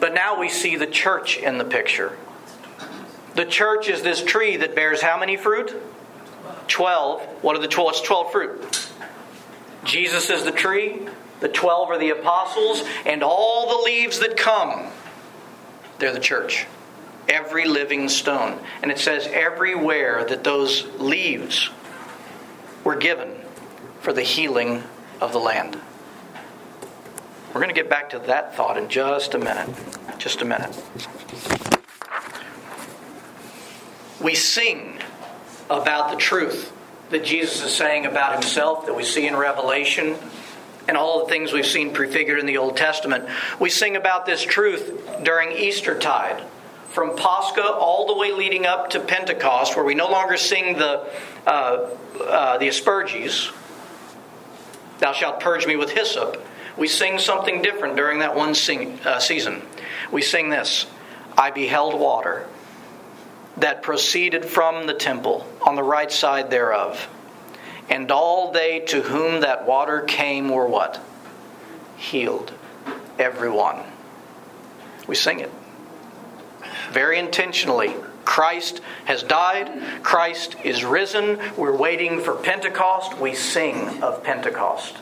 but 0.00 0.14
now 0.14 0.40
we 0.40 0.48
see 0.48 0.76
the 0.76 0.86
church 0.86 1.36
in 1.36 1.58
the 1.58 1.64
picture. 1.64 2.16
The 3.34 3.44
church 3.44 3.88
is 3.88 4.02
this 4.02 4.22
tree 4.22 4.56
that 4.58 4.74
bears 4.74 5.02
how 5.02 5.18
many 5.18 5.36
fruit? 5.36 5.74
Twelve. 6.68 7.20
What 7.42 7.56
are 7.56 7.60
the 7.60 7.68
twelve? 7.68 7.90
It's 7.90 8.00
twelve 8.00 8.32
fruit. 8.32 8.88
Jesus 9.84 10.30
is 10.30 10.44
the 10.44 10.52
tree, 10.52 11.06
the 11.44 11.50
twelve 11.50 11.90
are 11.90 11.98
the 11.98 12.08
apostles, 12.08 12.82
and 13.04 13.22
all 13.22 13.76
the 13.76 13.84
leaves 13.84 14.18
that 14.20 14.34
come, 14.34 14.86
they're 15.98 16.10
the 16.10 16.18
church. 16.18 16.64
Every 17.28 17.66
living 17.66 18.08
stone. 18.08 18.58
And 18.80 18.90
it 18.90 18.98
says 18.98 19.26
everywhere 19.26 20.24
that 20.24 20.42
those 20.42 20.86
leaves 20.98 21.68
were 22.82 22.96
given 22.96 23.28
for 24.00 24.14
the 24.14 24.22
healing 24.22 24.84
of 25.20 25.32
the 25.32 25.38
land. 25.38 25.78
We're 27.48 27.60
going 27.60 27.68
to 27.68 27.78
get 27.78 27.90
back 27.90 28.08
to 28.10 28.20
that 28.20 28.56
thought 28.56 28.78
in 28.78 28.88
just 28.88 29.34
a 29.34 29.38
minute. 29.38 29.68
Just 30.16 30.40
a 30.40 30.46
minute. 30.46 30.74
We 34.18 34.34
sing 34.34 34.98
about 35.68 36.10
the 36.10 36.16
truth 36.16 36.72
that 37.10 37.22
Jesus 37.22 37.62
is 37.62 37.74
saying 37.74 38.06
about 38.06 38.32
himself 38.32 38.86
that 38.86 38.96
we 38.96 39.04
see 39.04 39.26
in 39.26 39.36
Revelation 39.36 40.16
and 40.88 40.96
all 40.96 41.24
the 41.24 41.30
things 41.30 41.52
we've 41.52 41.66
seen 41.66 41.92
prefigured 41.92 42.38
in 42.38 42.46
the 42.46 42.58
Old 42.58 42.76
Testament. 42.76 43.28
We 43.58 43.70
sing 43.70 43.96
about 43.96 44.26
this 44.26 44.42
truth 44.42 45.08
during 45.22 45.52
Eastertide, 45.52 46.42
from 46.90 47.16
Pascha 47.16 47.64
all 47.64 48.06
the 48.06 48.14
way 48.14 48.32
leading 48.32 48.66
up 48.66 48.90
to 48.90 49.00
Pentecost, 49.00 49.76
where 49.76 49.84
we 49.84 49.94
no 49.94 50.10
longer 50.10 50.36
sing 50.36 50.78
the 50.78 51.08
uh, 51.46 51.90
uh, 52.20 52.58
the 52.58 52.68
asperges. 52.68 53.50
Thou 55.00 55.12
shalt 55.12 55.40
purge 55.40 55.66
me 55.66 55.76
with 55.76 55.90
hyssop. 55.90 56.44
We 56.76 56.88
sing 56.88 57.18
something 57.18 57.62
different 57.62 57.96
during 57.96 58.20
that 58.20 58.34
one 58.34 58.54
sing, 58.54 58.98
uh, 59.04 59.18
season. 59.18 59.62
We 60.12 60.22
sing 60.22 60.50
this: 60.50 60.86
I 61.36 61.50
beheld 61.50 61.98
water 61.98 62.46
that 63.56 63.82
proceeded 63.82 64.44
from 64.44 64.86
the 64.86 64.94
temple 64.94 65.46
on 65.62 65.76
the 65.76 65.82
right 65.82 66.10
side 66.10 66.50
thereof. 66.50 67.08
And 67.88 68.10
all 68.10 68.52
they 68.52 68.80
to 68.80 69.02
whom 69.02 69.40
that 69.40 69.66
water 69.66 70.00
came 70.00 70.48
were 70.48 70.66
what? 70.66 71.00
Healed. 71.96 72.52
Everyone. 73.18 73.82
We 75.06 75.14
sing 75.14 75.40
it. 75.40 75.50
Very 76.92 77.18
intentionally. 77.18 77.94
Christ 78.24 78.80
has 79.04 79.22
died. 79.22 80.02
Christ 80.02 80.56
is 80.64 80.84
risen. 80.84 81.38
We're 81.56 81.76
waiting 81.76 82.20
for 82.20 82.34
Pentecost. 82.34 83.18
We 83.18 83.34
sing 83.34 84.02
of 84.02 84.22
Pentecost. 84.22 84.96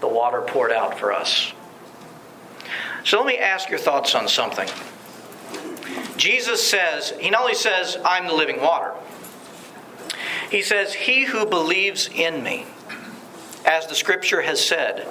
The 0.00 0.08
water 0.08 0.42
poured 0.42 0.70
out 0.70 0.98
for 0.98 1.12
us. 1.12 1.52
So 3.04 3.18
let 3.18 3.26
me 3.26 3.38
ask 3.38 3.70
your 3.70 3.78
thoughts 3.78 4.14
on 4.14 4.28
something. 4.28 4.68
Jesus 6.16 6.68
says, 6.68 7.14
He 7.18 7.30
not 7.30 7.42
only 7.42 7.54
says, 7.54 7.96
I'm 8.04 8.26
the 8.26 8.34
living 8.34 8.60
water, 8.60 8.92
He 10.50 10.62
says, 10.62 10.94
He 10.94 11.24
who 11.24 11.46
believes 11.46 12.08
in 12.08 12.42
me, 12.42 12.66
as 13.64 13.86
the 13.86 13.94
scripture 13.94 14.42
has 14.42 14.64
said, 14.64 15.06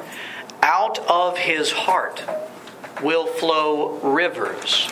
out 0.62 1.00
of 1.08 1.38
his 1.38 1.72
heart 1.72 2.24
will 3.04 3.28
flow 3.28 4.00
rivers 4.00 4.90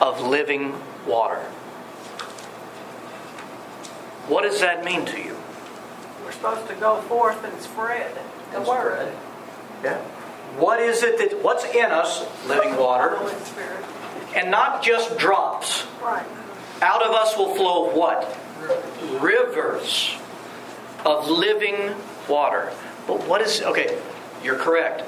of 0.00 0.20
living 0.20 0.74
water. 1.06 1.40
What 4.26 4.42
does 4.42 4.60
that 4.60 4.84
mean 4.84 5.04
to 5.06 5.18
you? 5.18 5.36
We're 6.24 6.32
supposed 6.32 6.66
to 6.68 6.74
go 6.76 7.02
forth 7.02 7.44
and 7.44 7.60
spread 7.60 8.16
the 8.52 8.62
word. 8.62 9.12
Yeah. 9.82 9.98
What 10.56 10.80
is 10.80 11.02
it 11.02 11.18
that, 11.18 11.42
what's 11.42 11.64
in 11.64 11.90
us, 11.90 12.24
living 12.46 12.76
water, 12.76 13.18
and 14.34 14.50
not 14.50 14.82
just 14.82 15.18
drops? 15.18 15.84
Right. 16.02 16.24
Out 16.80 17.02
of 17.02 17.12
us 17.12 17.36
will 17.36 17.54
flow 17.54 17.94
what? 17.94 18.38
Rivers 19.20 20.16
of 21.04 21.28
living 21.28 21.94
water. 22.28 22.72
But 23.06 23.26
what 23.26 23.40
is, 23.40 23.62
okay, 23.62 24.00
you're 24.42 24.58
correct. 24.58 25.02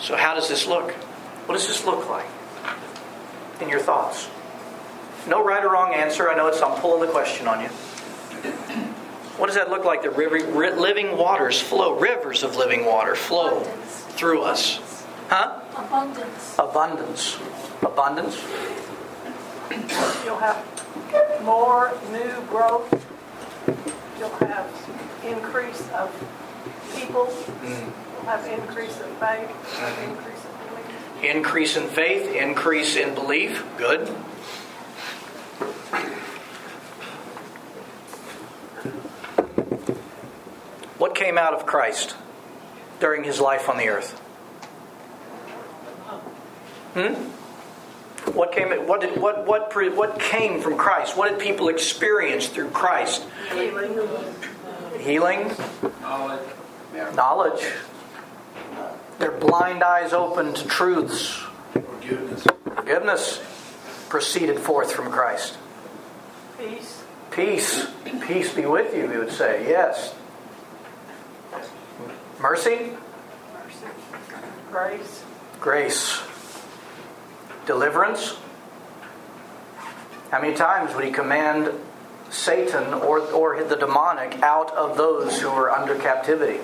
So 0.00 0.16
how 0.16 0.34
does 0.34 0.48
this 0.48 0.66
look? 0.66 0.92
What 1.46 1.54
does 1.54 1.66
this 1.66 1.84
look 1.84 2.08
like 2.08 2.26
in 3.60 3.68
your 3.68 3.80
thoughts? 3.80 4.28
No 5.26 5.44
right 5.44 5.64
or 5.64 5.72
wrong 5.72 5.94
answer. 5.94 6.30
I 6.30 6.34
know 6.36 6.46
it's, 6.48 6.60
I'm 6.60 6.78
pulling 6.80 7.00
the 7.00 7.12
question 7.12 7.48
on 7.48 7.62
you. 7.62 7.68
What 9.38 9.46
does 9.46 9.56
that 9.56 9.70
look 9.70 9.84
like? 9.84 10.02
The 10.02 10.10
river, 10.10 10.36
ri- 10.50 10.72
living 10.72 11.16
waters 11.16 11.60
flow, 11.60 11.98
rivers 11.98 12.42
of 12.42 12.56
living 12.56 12.84
water 12.84 13.14
flow 13.14 13.62
through 14.10 14.42
us. 14.42 14.80
Huh? 15.28 15.60
Abundance. 15.76 16.54
Abundance. 16.58 17.38
Abundance. 17.82 18.36
You'll 19.70 20.38
have 20.38 20.64
more 21.44 21.92
new 22.10 22.42
growth. 22.48 22.88
You'll 24.18 24.30
have 24.30 24.66
increase 25.24 25.88
of 25.90 26.10
people. 26.94 27.32
You'll 27.62 28.24
have 28.24 28.46
increase 28.46 28.98
of 29.00 29.06
faith, 29.18 29.50
increase 30.04 30.44
of 30.44 30.52
belief. 30.68 31.34
Increase 31.36 31.76
in 31.76 31.88
faith, 31.88 32.34
increase 32.34 32.96
in 32.96 33.14
belief. 33.14 33.64
Good. 33.76 34.08
What 40.98 41.14
came 41.14 41.38
out 41.38 41.54
of 41.54 41.66
Christ 41.66 42.16
during 43.00 43.24
his 43.24 43.38
life 43.38 43.68
on 43.68 43.76
the 43.76 43.88
earth? 43.88 44.18
Hmm? 46.94 47.27
What 48.38 48.52
came? 48.52 48.68
What 48.86 49.00
did? 49.00 49.20
What? 49.20 49.46
What? 49.48 49.74
What 49.96 50.20
came 50.20 50.60
from 50.60 50.76
Christ? 50.76 51.16
What 51.16 51.28
did 51.28 51.40
people 51.40 51.68
experience 51.68 52.46
through 52.46 52.70
Christ? 52.70 53.26
Healing. 53.52 53.98
Healing, 55.00 55.52
knowledge. 57.16 57.66
Their 59.18 59.32
blind 59.32 59.82
eyes 59.82 60.12
opened 60.12 60.54
to 60.54 60.68
truths. 60.68 61.42
Forgiveness. 61.72 62.46
Forgiveness 62.76 63.42
proceeded 64.08 64.60
forth 64.60 64.92
from 64.92 65.10
Christ. 65.10 65.58
Peace. 66.58 67.02
Peace, 67.32 67.86
peace 68.26 68.54
be 68.54 68.66
with 68.66 68.96
you, 68.96 69.06
we 69.08 69.18
would 69.18 69.32
say, 69.32 69.68
yes. 69.68 70.14
Mercy, 72.40 72.92
Mercy. 73.52 73.82
Grace. 74.70 75.24
grace, 75.60 76.20
deliverance. 77.68 78.34
How 80.30 80.40
many 80.40 80.54
times 80.54 80.94
would 80.94 81.04
he 81.04 81.10
command 81.12 81.70
Satan 82.30 82.94
or, 82.94 83.20
or 83.20 83.62
the 83.62 83.76
demonic 83.76 84.42
out 84.42 84.74
of 84.74 84.96
those 84.96 85.40
who 85.40 85.50
were 85.50 85.70
under 85.70 85.94
captivity? 85.94 86.60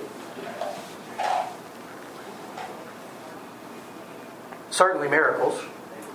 Certainly 4.71 5.09
miracles, 5.09 5.63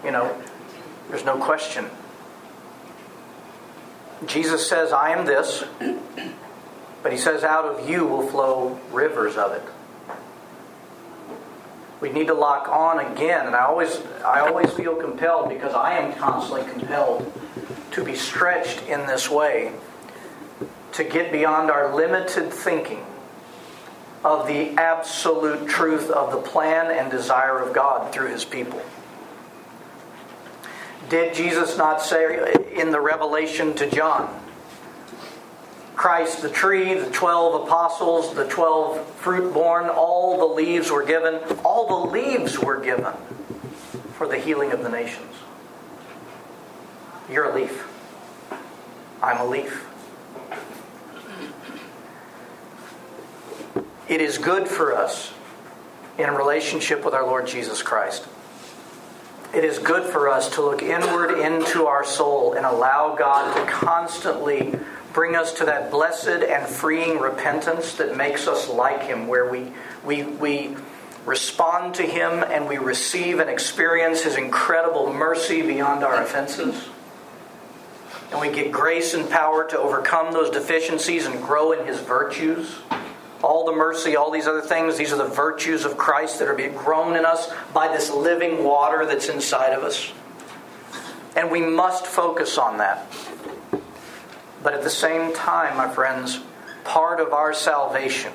you 0.03 0.11
know, 0.11 0.35
there's 1.07 1.23
no 1.23 1.37
question. 1.37 1.85
Jesus 4.25 4.67
says, 4.67 4.91
I 4.91 5.11
am 5.11 5.25
this, 5.25 5.63
but 7.01 7.11
he 7.13 7.17
says, 7.17 7.43
out 7.43 7.63
of 7.63 7.89
you 7.89 8.05
will 8.05 8.27
flow 8.27 8.79
rivers 8.91 9.37
of 9.37 9.53
it. 9.53 9.63
We 12.01 12.09
need 12.09 12.27
to 12.27 12.33
lock 12.33 12.69
on 12.69 12.99
again, 12.99 13.47
and 13.47 13.55
I 13.55 13.65
always, 13.65 13.99
I 14.23 14.39
always 14.39 14.71
feel 14.71 14.95
compelled 14.95 15.49
because 15.49 15.73
I 15.73 15.97
am 15.97 16.13
constantly 16.13 16.69
compelled 16.71 17.31
to 17.91 18.03
be 18.03 18.15
stretched 18.15 18.83
in 18.87 19.05
this 19.05 19.29
way 19.29 19.73
to 20.93 21.03
get 21.03 21.31
beyond 21.31 21.69
our 21.69 21.93
limited 21.93 22.53
thinking 22.53 23.05
of 24.23 24.47
the 24.47 24.71
absolute 24.77 25.67
truth 25.67 26.09
of 26.09 26.31
the 26.31 26.37
plan 26.37 26.91
and 26.91 27.11
desire 27.11 27.59
of 27.59 27.73
God 27.73 28.13
through 28.13 28.29
his 28.29 28.45
people. 28.45 28.81
Did 31.09 31.33
Jesus 31.33 31.77
not 31.77 32.01
say 32.01 32.53
in 32.75 32.91
the 32.91 33.01
revelation 33.01 33.73
to 33.75 33.89
John, 33.89 34.38
Christ, 35.99 36.41
the 36.41 36.49
tree, 36.49 36.93
the 36.93 37.09
12 37.09 37.67
apostles, 37.67 38.33
the 38.33 38.47
12 38.47 39.05
fruit 39.15 39.53
born, 39.53 39.89
all 39.89 40.37
the 40.37 40.45
leaves 40.45 40.89
were 40.89 41.03
given, 41.03 41.35
all 41.65 42.05
the 42.05 42.11
leaves 42.11 42.57
were 42.57 42.79
given 42.79 43.13
for 44.13 44.25
the 44.25 44.37
healing 44.37 44.71
of 44.71 44.81
the 44.81 44.87
nations. 44.87 45.35
You're 47.29 47.51
a 47.51 47.53
leaf. 47.53 47.85
I'm 49.21 49.41
a 49.41 49.45
leaf. 49.45 49.85
it 54.07 54.21
is 54.21 54.37
good 54.37 54.69
for 54.69 54.95
us 54.95 55.33
in 56.17 56.31
relationship 56.31 57.03
with 57.03 57.13
our 57.13 57.25
Lord 57.25 57.45
Jesus 57.45 57.83
Christ. 57.83 58.25
It 59.53 59.65
is 59.65 59.79
good 59.79 60.09
for 60.09 60.29
us 60.29 60.47
to 60.51 60.61
look 60.61 60.81
inward 60.81 61.39
into 61.39 61.87
our 61.87 62.05
soul 62.05 62.53
and 62.53 62.65
allow 62.65 63.17
God 63.17 63.53
to 63.53 63.69
constantly 63.69 64.79
bring 65.13 65.35
us 65.35 65.53
to 65.53 65.65
that 65.65 65.91
blessed 65.91 66.27
and 66.27 66.67
freeing 66.67 67.19
repentance 67.19 67.95
that 67.95 68.15
makes 68.15 68.47
us 68.47 68.69
like 68.69 69.03
Him, 69.03 69.27
where 69.27 69.49
we, 69.49 69.71
we, 70.05 70.23
we 70.23 70.75
respond 71.25 71.95
to 71.95 72.03
Him 72.03 72.43
and 72.43 72.67
we 72.67 72.77
receive 72.77 73.39
and 73.39 73.49
experience 73.49 74.21
His 74.21 74.35
incredible 74.35 75.11
mercy 75.11 75.61
beyond 75.61 76.03
our 76.03 76.21
offenses. 76.21 76.87
And 78.31 78.39
we 78.39 78.51
get 78.51 78.71
grace 78.71 79.15
and 79.15 79.29
power 79.29 79.67
to 79.69 79.79
overcome 79.79 80.33
those 80.33 80.51
deficiencies 80.51 81.25
and 81.25 81.41
grow 81.41 81.71
in 81.71 81.85
His 81.87 81.99
virtues. 81.99 82.77
All 83.41 83.65
the 83.65 83.71
mercy, 83.71 84.15
all 84.15 84.31
these 84.31 84.47
other 84.47 84.61
things, 84.61 84.97
these 84.97 85.13
are 85.13 85.17
the 85.17 85.23
virtues 85.23 85.85
of 85.85 85.97
Christ 85.97 86.39
that 86.39 86.47
are 86.47 86.53
being 86.53 86.75
grown 86.75 87.15
in 87.15 87.25
us 87.25 87.51
by 87.73 87.87
this 87.87 88.11
living 88.11 88.63
water 88.63 89.05
that's 89.05 89.29
inside 89.29 89.73
of 89.73 89.83
us. 89.83 90.11
And 91.35 91.49
we 91.49 91.61
must 91.61 92.05
focus 92.05 92.57
on 92.57 92.77
that. 92.77 93.07
But 94.61 94.73
at 94.73 94.83
the 94.83 94.89
same 94.89 95.33
time, 95.33 95.77
my 95.77 95.87
friends, 95.87 96.39
part 96.83 97.19
of 97.19 97.33
our 97.33 97.53
salvation, 97.53 98.33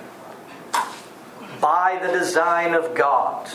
by 1.60 1.98
the 2.00 2.12
design 2.12 2.74
of 2.74 2.94
God, 2.94 3.48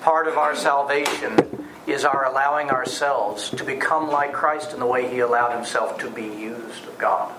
part 0.00 0.28
of 0.28 0.38
our 0.38 0.54
salvation 0.54 1.66
is 1.86 2.04
our 2.04 2.26
allowing 2.26 2.70
ourselves 2.70 3.50
to 3.50 3.64
become 3.64 4.10
like 4.10 4.32
Christ 4.32 4.72
in 4.72 4.80
the 4.80 4.86
way 4.86 5.10
He 5.10 5.20
allowed 5.20 5.54
Himself 5.54 5.98
to 5.98 6.10
be 6.10 6.22
used 6.22 6.84
of 6.86 6.98
God. 6.98 7.32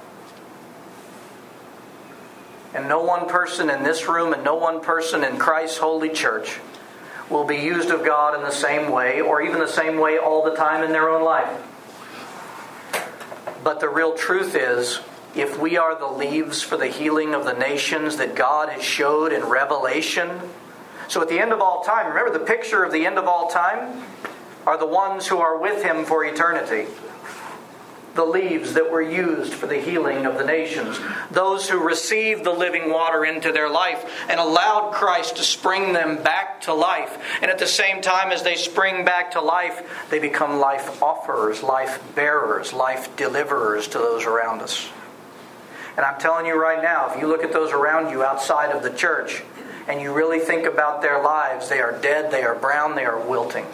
And 2.74 2.88
no 2.88 3.02
one 3.02 3.28
person 3.28 3.70
in 3.70 3.84
this 3.84 4.08
room 4.08 4.34
and 4.34 4.44
no 4.44 4.56
one 4.56 4.82
person 4.82 5.24
in 5.24 5.38
Christ's 5.38 5.78
holy 5.78 6.10
church 6.10 6.60
will 7.30 7.44
be 7.44 7.58
used 7.58 7.90
of 7.90 8.06
God 8.06 8.36
in 8.36 8.42
the 8.42 8.52
same 8.52 8.92
way 8.92 9.22
or 9.22 9.42
even 9.42 9.60
the 9.60 9.68
same 9.68 9.98
way 9.98 10.18
all 10.18 10.44
the 10.44 10.56
time 10.56 10.84
in 10.84 10.92
their 10.92 11.10
own 11.10 11.24
life. 11.24 11.50
But 13.64 13.80
the 13.80 13.90
real 13.90 14.14
truth 14.14 14.56
is, 14.56 15.00
if 15.36 15.60
we 15.60 15.78
are 15.78 15.98
the 15.98 16.08
leaves 16.08 16.62
for 16.62 16.78
the 16.78 16.88
healing 16.88 17.34
of 17.36 17.46
the 17.46 17.54
nations 17.54 18.18
that 18.18 18.36
God 18.36 18.70
has 18.70 18.84
showed 18.84 19.32
in 19.32 19.44
Revelation, 19.44 20.42
so 21.08 21.22
at 21.22 21.30
the 21.30 21.40
end 21.40 21.52
of 21.52 21.62
all 21.62 21.84
time, 21.84 22.08
remember 22.08 22.38
the 22.38 22.46
picture 22.46 22.84
of 22.84 22.92
the 22.92 23.06
end 23.06 23.18
of 23.18 23.28
all 23.28 23.50
time? 23.50 24.04
Are 24.66 24.78
the 24.78 24.86
ones 24.86 25.28
who 25.28 25.38
are 25.38 25.58
with 25.58 25.84
him 25.84 26.06
for 26.06 26.24
eternity 26.24 26.86
the 28.16 28.26
leaves 28.26 28.74
that 28.74 28.92
were 28.92 29.02
used 29.02 29.54
for 29.54 29.68
the 29.68 29.80
healing 29.80 30.26
of 30.26 30.38
the 30.38 30.44
nations, 30.44 31.00
those 31.32 31.70
who 31.70 31.78
received 31.78 32.44
the 32.44 32.52
living 32.52 32.92
water 32.92 33.26
into 33.26 33.52
their 33.52 33.70
life 33.70 34.10
and 34.30 34.40
allowed 34.40 34.92
Christ 34.94 35.38
to 35.38 35.44
spring 35.44 35.94
them 35.94 36.22
back 36.24 36.62
to 36.62 36.74
life. 36.74 37.18
And 37.42 37.52
at 37.52 37.60
the 37.60 37.68
same 37.68 38.02
time, 38.02 38.32
as 38.32 38.44
they 38.44 38.56
spring 38.56 39.06
back 39.06 39.32
to 39.32 39.42
life, 39.42 40.08
they 40.10 40.20
become 40.20 40.60
life 40.60 41.02
offerers, 41.02 41.64
life 41.64 42.02
bearers, 42.16 42.74
life 42.74 43.16
deliverers 43.16 43.88
to 43.90 43.98
those 43.98 44.26
around 44.26 44.62
us. 44.62 44.90
And 45.96 46.06
I'm 46.06 46.20
telling 46.20 46.46
you 46.46 46.60
right 46.60 46.82
now, 46.82 47.14
if 47.14 47.20
you 47.20 47.28
look 47.28 47.44
at 47.44 47.52
those 47.52 47.72
around 47.72 48.10
you 48.10 48.24
outside 48.24 48.72
of 48.72 48.84
the 48.84 48.92
church 48.92 49.44
and 49.88 50.02
you 50.02 50.14
really 50.14 50.40
think 50.40 50.66
about 50.66 51.02
their 51.02 51.22
lives, 51.22 51.68
they 51.68 51.82
are 51.82 52.00
dead, 52.00 52.32
they 52.32 52.44
are 52.44 52.56
brown, 52.56 52.96
they 52.96 53.06
are 53.06 53.20
wilting 53.20 53.66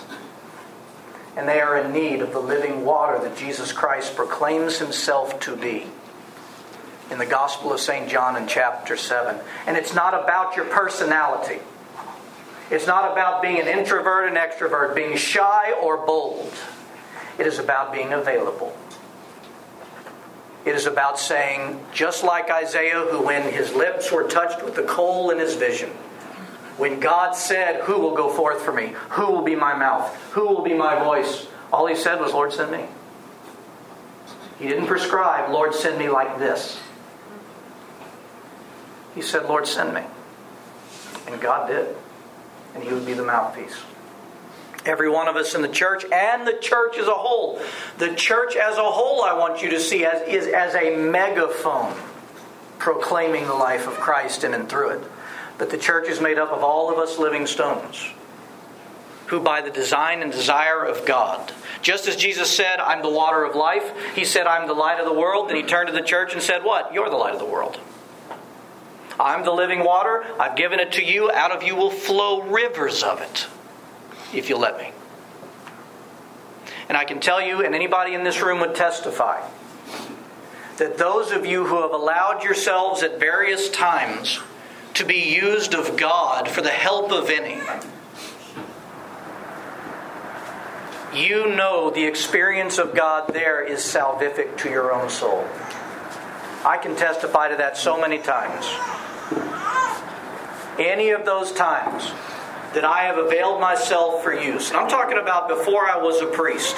and 1.35 1.47
they 1.47 1.59
are 1.59 1.77
in 1.77 1.91
need 1.91 2.21
of 2.21 2.31
the 2.31 2.39
living 2.39 2.85
water 2.85 3.19
that 3.19 3.37
Jesus 3.37 3.71
Christ 3.71 4.15
proclaims 4.15 4.79
himself 4.79 5.39
to 5.41 5.55
be 5.55 5.87
in 7.11 7.17
the 7.17 7.25
Gospel 7.25 7.73
of 7.73 7.79
St. 7.79 8.09
John 8.09 8.35
in 8.35 8.47
chapter 8.47 8.97
7. 8.97 9.39
And 9.67 9.77
it's 9.77 9.93
not 9.93 10.13
about 10.13 10.55
your 10.55 10.65
personality. 10.65 11.59
It's 12.71 12.87
not 12.87 13.11
about 13.11 13.41
being 13.41 13.59
an 13.59 13.67
introvert 13.67 14.27
and 14.27 14.37
extrovert, 14.37 14.95
being 14.95 15.17
shy 15.17 15.73
or 15.73 16.05
bold. 16.05 16.51
It 17.37 17.45
is 17.45 17.59
about 17.59 17.93
being 17.93 18.13
available. 18.13 18.75
It 20.65 20.73
is 20.73 20.87
about 20.87 21.19
saying, 21.19 21.85
just 21.93 22.23
like 22.23 22.49
Isaiah, 22.49 23.05
who 23.11 23.23
when 23.23 23.51
his 23.53 23.73
lips 23.73 24.11
were 24.11 24.23
touched 24.23 24.63
with 24.63 24.73
the 24.73 24.83
coal 24.83 25.29
in 25.29 25.37
his 25.37 25.55
vision, 25.55 25.91
when 26.77 26.99
God 26.99 27.35
said, 27.35 27.81
Who 27.81 27.99
will 27.99 28.15
go 28.15 28.29
forth 28.29 28.61
for 28.61 28.73
me? 28.73 28.93
Who 29.11 29.31
will 29.31 29.43
be 29.43 29.55
my 29.55 29.75
mouth? 29.75 30.13
Who 30.31 30.47
will 30.47 30.61
be 30.61 30.73
my 30.73 31.01
voice? 31.03 31.47
All 31.71 31.87
he 31.87 31.95
said 31.95 32.19
was, 32.19 32.33
Lord, 32.33 32.53
send 32.53 32.71
me. 32.71 32.85
He 34.59 34.67
didn't 34.67 34.87
prescribe, 34.87 35.51
Lord, 35.51 35.73
send 35.73 35.97
me 35.97 36.09
like 36.09 36.39
this. 36.39 36.79
He 39.13 39.21
said, 39.21 39.45
Lord, 39.45 39.67
send 39.67 39.93
me. 39.93 40.01
And 41.27 41.41
God 41.41 41.67
did. 41.67 41.95
And 42.73 42.83
he 42.83 42.93
would 42.93 43.05
be 43.05 43.13
the 43.13 43.23
mouthpiece. 43.23 43.77
Every 44.85 45.09
one 45.09 45.27
of 45.27 45.35
us 45.35 45.55
in 45.55 45.61
the 45.61 45.67
church 45.67 46.05
and 46.11 46.45
the 46.47 46.57
church 46.57 46.97
as 46.97 47.07
a 47.07 47.13
whole. 47.13 47.59
The 47.97 48.13
church 48.15 48.55
as 48.55 48.77
a 48.77 48.83
whole, 48.83 49.23
I 49.23 49.33
want 49.33 49.61
you 49.61 49.69
to 49.71 49.79
see, 49.79 50.05
as, 50.05 50.21
is 50.27 50.47
as 50.53 50.75
a 50.75 50.95
megaphone 50.95 51.95
proclaiming 52.77 53.47
the 53.47 53.53
life 53.53 53.87
of 53.87 53.95
Christ 53.95 54.43
in 54.43 54.53
and 54.53 54.69
through 54.69 54.89
it. 54.91 55.03
But 55.57 55.69
the 55.69 55.77
church 55.77 56.09
is 56.09 56.19
made 56.19 56.37
up 56.37 56.51
of 56.51 56.63
all 56.63 56.91
of 56.91 56.97
us 56.97 57.17
living 57.17 57.47
stones 57.47 58.09
who, 59.27 59.39
by 59.39 59.61
the 59.61 59.71
design 59.71 60.21
and 60.21 60.31
desire 60.31 60.83
of 60.83 61.05
God, 61.05 61.51
just 61.81 62.07
as 62.07 62.15
Jesus 62.15 62.49
said, 62.49 62.79
I'm 62.79 63.01
the 63.01 63.09
water 63.09 63.43
of 63.43 63.55
life, 63.55 63.93
he 64.15 64.25
said, 64.25 64.47
I'm 64.47 64.67
the 64.67 64.73
light 64.73 64.99
of 64.99 65.05
the 65.05 65.13
world. 65.13 65.49
Then 65.49 65.55
he 65.55 65.63
turned 65.63 65.87
to 65.87 65.93
the 65.93 66.01
church 66.01 66.33
and 66.33 66.41
said, 66.41 66.63
What? 66.63 66.93
You're 66.93 67.09
the 67.09 67.15
light 67.15 67.33
of 67.33 67.39
the 67.39 67.45
world. 67.45 67.79
I'm 69.19 69.45
the 69.45 69.51
living 69.51 69.83
water. 69.83 70.25
I've 70.39 70.57
given 70.57 70.79
it 70.79 70.91
to 70.93 71.03
you. 71.03 71.31
Out 71.31 71.51
of 71.51 71.63
you 71.63 71.75
will 71.75 71.89
flow 71.89 72.41
rivers 72.41 73.01
of 73.01 73.21
it, 73.21 73.47
if 74.33 74.49
you'll 74.49 74.59
let 74.59 74.77
me. 74.77 74.91
And 76.89 76.97
I 76.97 77.05
can 77.05 77.19
tell 77.19 77.41
you, 77.41 77.63
and 77.63 77.73
anybody 77.73 78.13
in 78.13 78.23
this 78.23 78.41
room 78.41 78.59
would 78.59 78.75
testify, 78.75 79.41
that 80.77 80.97
those 80.97 81.31
of 81.31 81.45
you 81.45 81.65
who 81.65 81.81
have 81.81 81.91
allowed 81.91 82.43
yourselves 82.43 83.01
at 83.01 83.19
various 83.19 83.69
times 83.69 84.39
to 84.95 85.05
be 85.05 85.35
used 85.35 85.73
of 85.73 85.97
God 85.97 86.47
for 86.47 86.61
the 86.61 86.69
help 86.69 87.11
of 87.11 87.29
any. 87.29 87.61
You 91.13 91.55
know 91.55 91.91
the 91.91 92.05
experience 92.05 92.77
of 92.77 92.95
God 92.95 93.33
there 93.33 93.61
is 93.61 93.79
salvific 93.79 94.57
to 94.57 94.69
your 94.69 94.93
own 94.93 95.09
soul. 95.09 95.47
I 96.65 96.77
can 96.81 96.95
testify 96.95 97.49
to 97.49 97.57
that 97.57 97.77
so 97.77 97.99
many 97.99 98.19
times. 98.19 98.65
Any 100.79 101.11
of 101.11 101.25
those 101.25 101.51
times 101.51 102.11
that 102.73 102.83
I 102.83 103.03
have 103.03 103.17
availed 103.17 103.61
myself 103.61 104.23
for 104.23 104.33
use, 104.33 104.69
and 104.69 104.79
I'm 104.79 104.89
talking 104.89 105.17
about 105.17 105.47
before 105.47 105.87
I 105.87 105.97
was 105.97 106.21
a 106.21 106.27
priest 106.27 106.75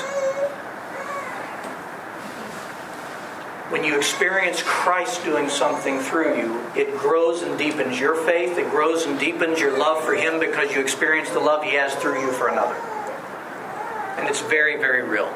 when 3.69 3.83
you 3.83 3.97
experience 3.97 4.63
Christ 4.63 5.25
doing 5.25 5.49
something 5.49 5.99
through 5.99 6.37
you, 6.37 6.61
it 6.75 6.97
grows 6.97 7.41
and 7.41 7.57
deepens 7.57 7.99
your 7.99 8.15
faith. 8.15 8.57
It 8.57 8.69
grows 8.71 9.05
and 9.05 9.19
deepens 9.19 9.59
your 9.59 9.77
love 9.77 10.05
for 10.05 10.15
Him 10.15 10.39
because 10.39 10.73
you 10.73 10.79
experience 10.79 11.29
the 11.31 11.41
love 11.41 11.63
He 11.63 11.75
has 11.75 11.93
through 11.95 12.21
you 12.21 12.31
for 12.31 12.47
another. 12.47 12.75
And 14.17 14.29
it's 14.29 14.41
very, 14.41 14.77
very 14.77 15.03
real. 15.03 15.33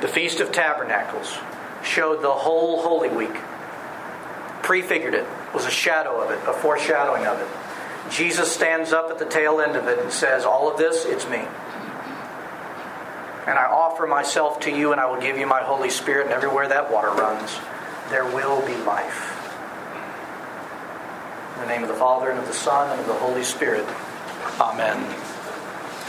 The 0.00 0.08
Feast 0.08 0.40
of 0.40 0.50
Tabernacles 0.50 1.38
showed 1.84 2.20
the 2.20 2.32
whole 2.32 2.82
Holy 2.82 3.08
Week, 3.08 3.34
prefigured 4.62 5.14
it, 5.14 5.26
was 5.54 5.66
a 5.66 5.70
shadow 5.70 6.20
of 6.20 6.32
it, 6.32 6.40
a 6.48 6.52
foreshadowing 6.52 7.26
of 7.26 7.40
it. 7.40 8.12
Jesus 8.12 8.50
stands 8.50 8.92
up 8.92 9.10
at 9.10 9.18
the 9.18 9.24
tail 9.24 9.60
end 9.60 9.76
of 9.76 9.86
it 9.86 10.00
and 10.00 10.12
says, 10.12 10.44
All 10.44 10.70
of 10.70 10.78
this, 10.78 11.04
it's 11.04 11.28
me 11.28 11.46
and 13.46 13.58
I 13.58 13.64
offer 13.64 14.06
myself 14.06 14.60
to 14.60 14.70
you, 14.70 14.92
and 14.92 15.00
I 15.00 15.06
will 15.06 15.20
give 15.20 15.38
you 15.38 15.46
my 15.46 15.62
Holy 15.62 15.90
Spirit, 15.90 16.26
and 16.26 16.34
everywhere 16.34 16.68
that 16.68 16.90
water 16.90 17.10
runs, 17.10 17.56
there 18.10 18.24
will 18.24 18.64
be 18.66 18.76
life. 18.78 19.32
In 21.54 21.62
the 21.62 21.68
name 21.68 21.82
of 21.82 21.88
the 21.88 21.94
Father, 21.94 22.30
and 22.30 22.38
of 22.38 22.46
the 22.46 22.54
Son, 22.54 22.90
and 22.90 23.00
of 23.00 23.06
the 23.06 23.14
Holy 23.14 23.44
Spirit. 23.44 23.86
Amen. 24.60 25.35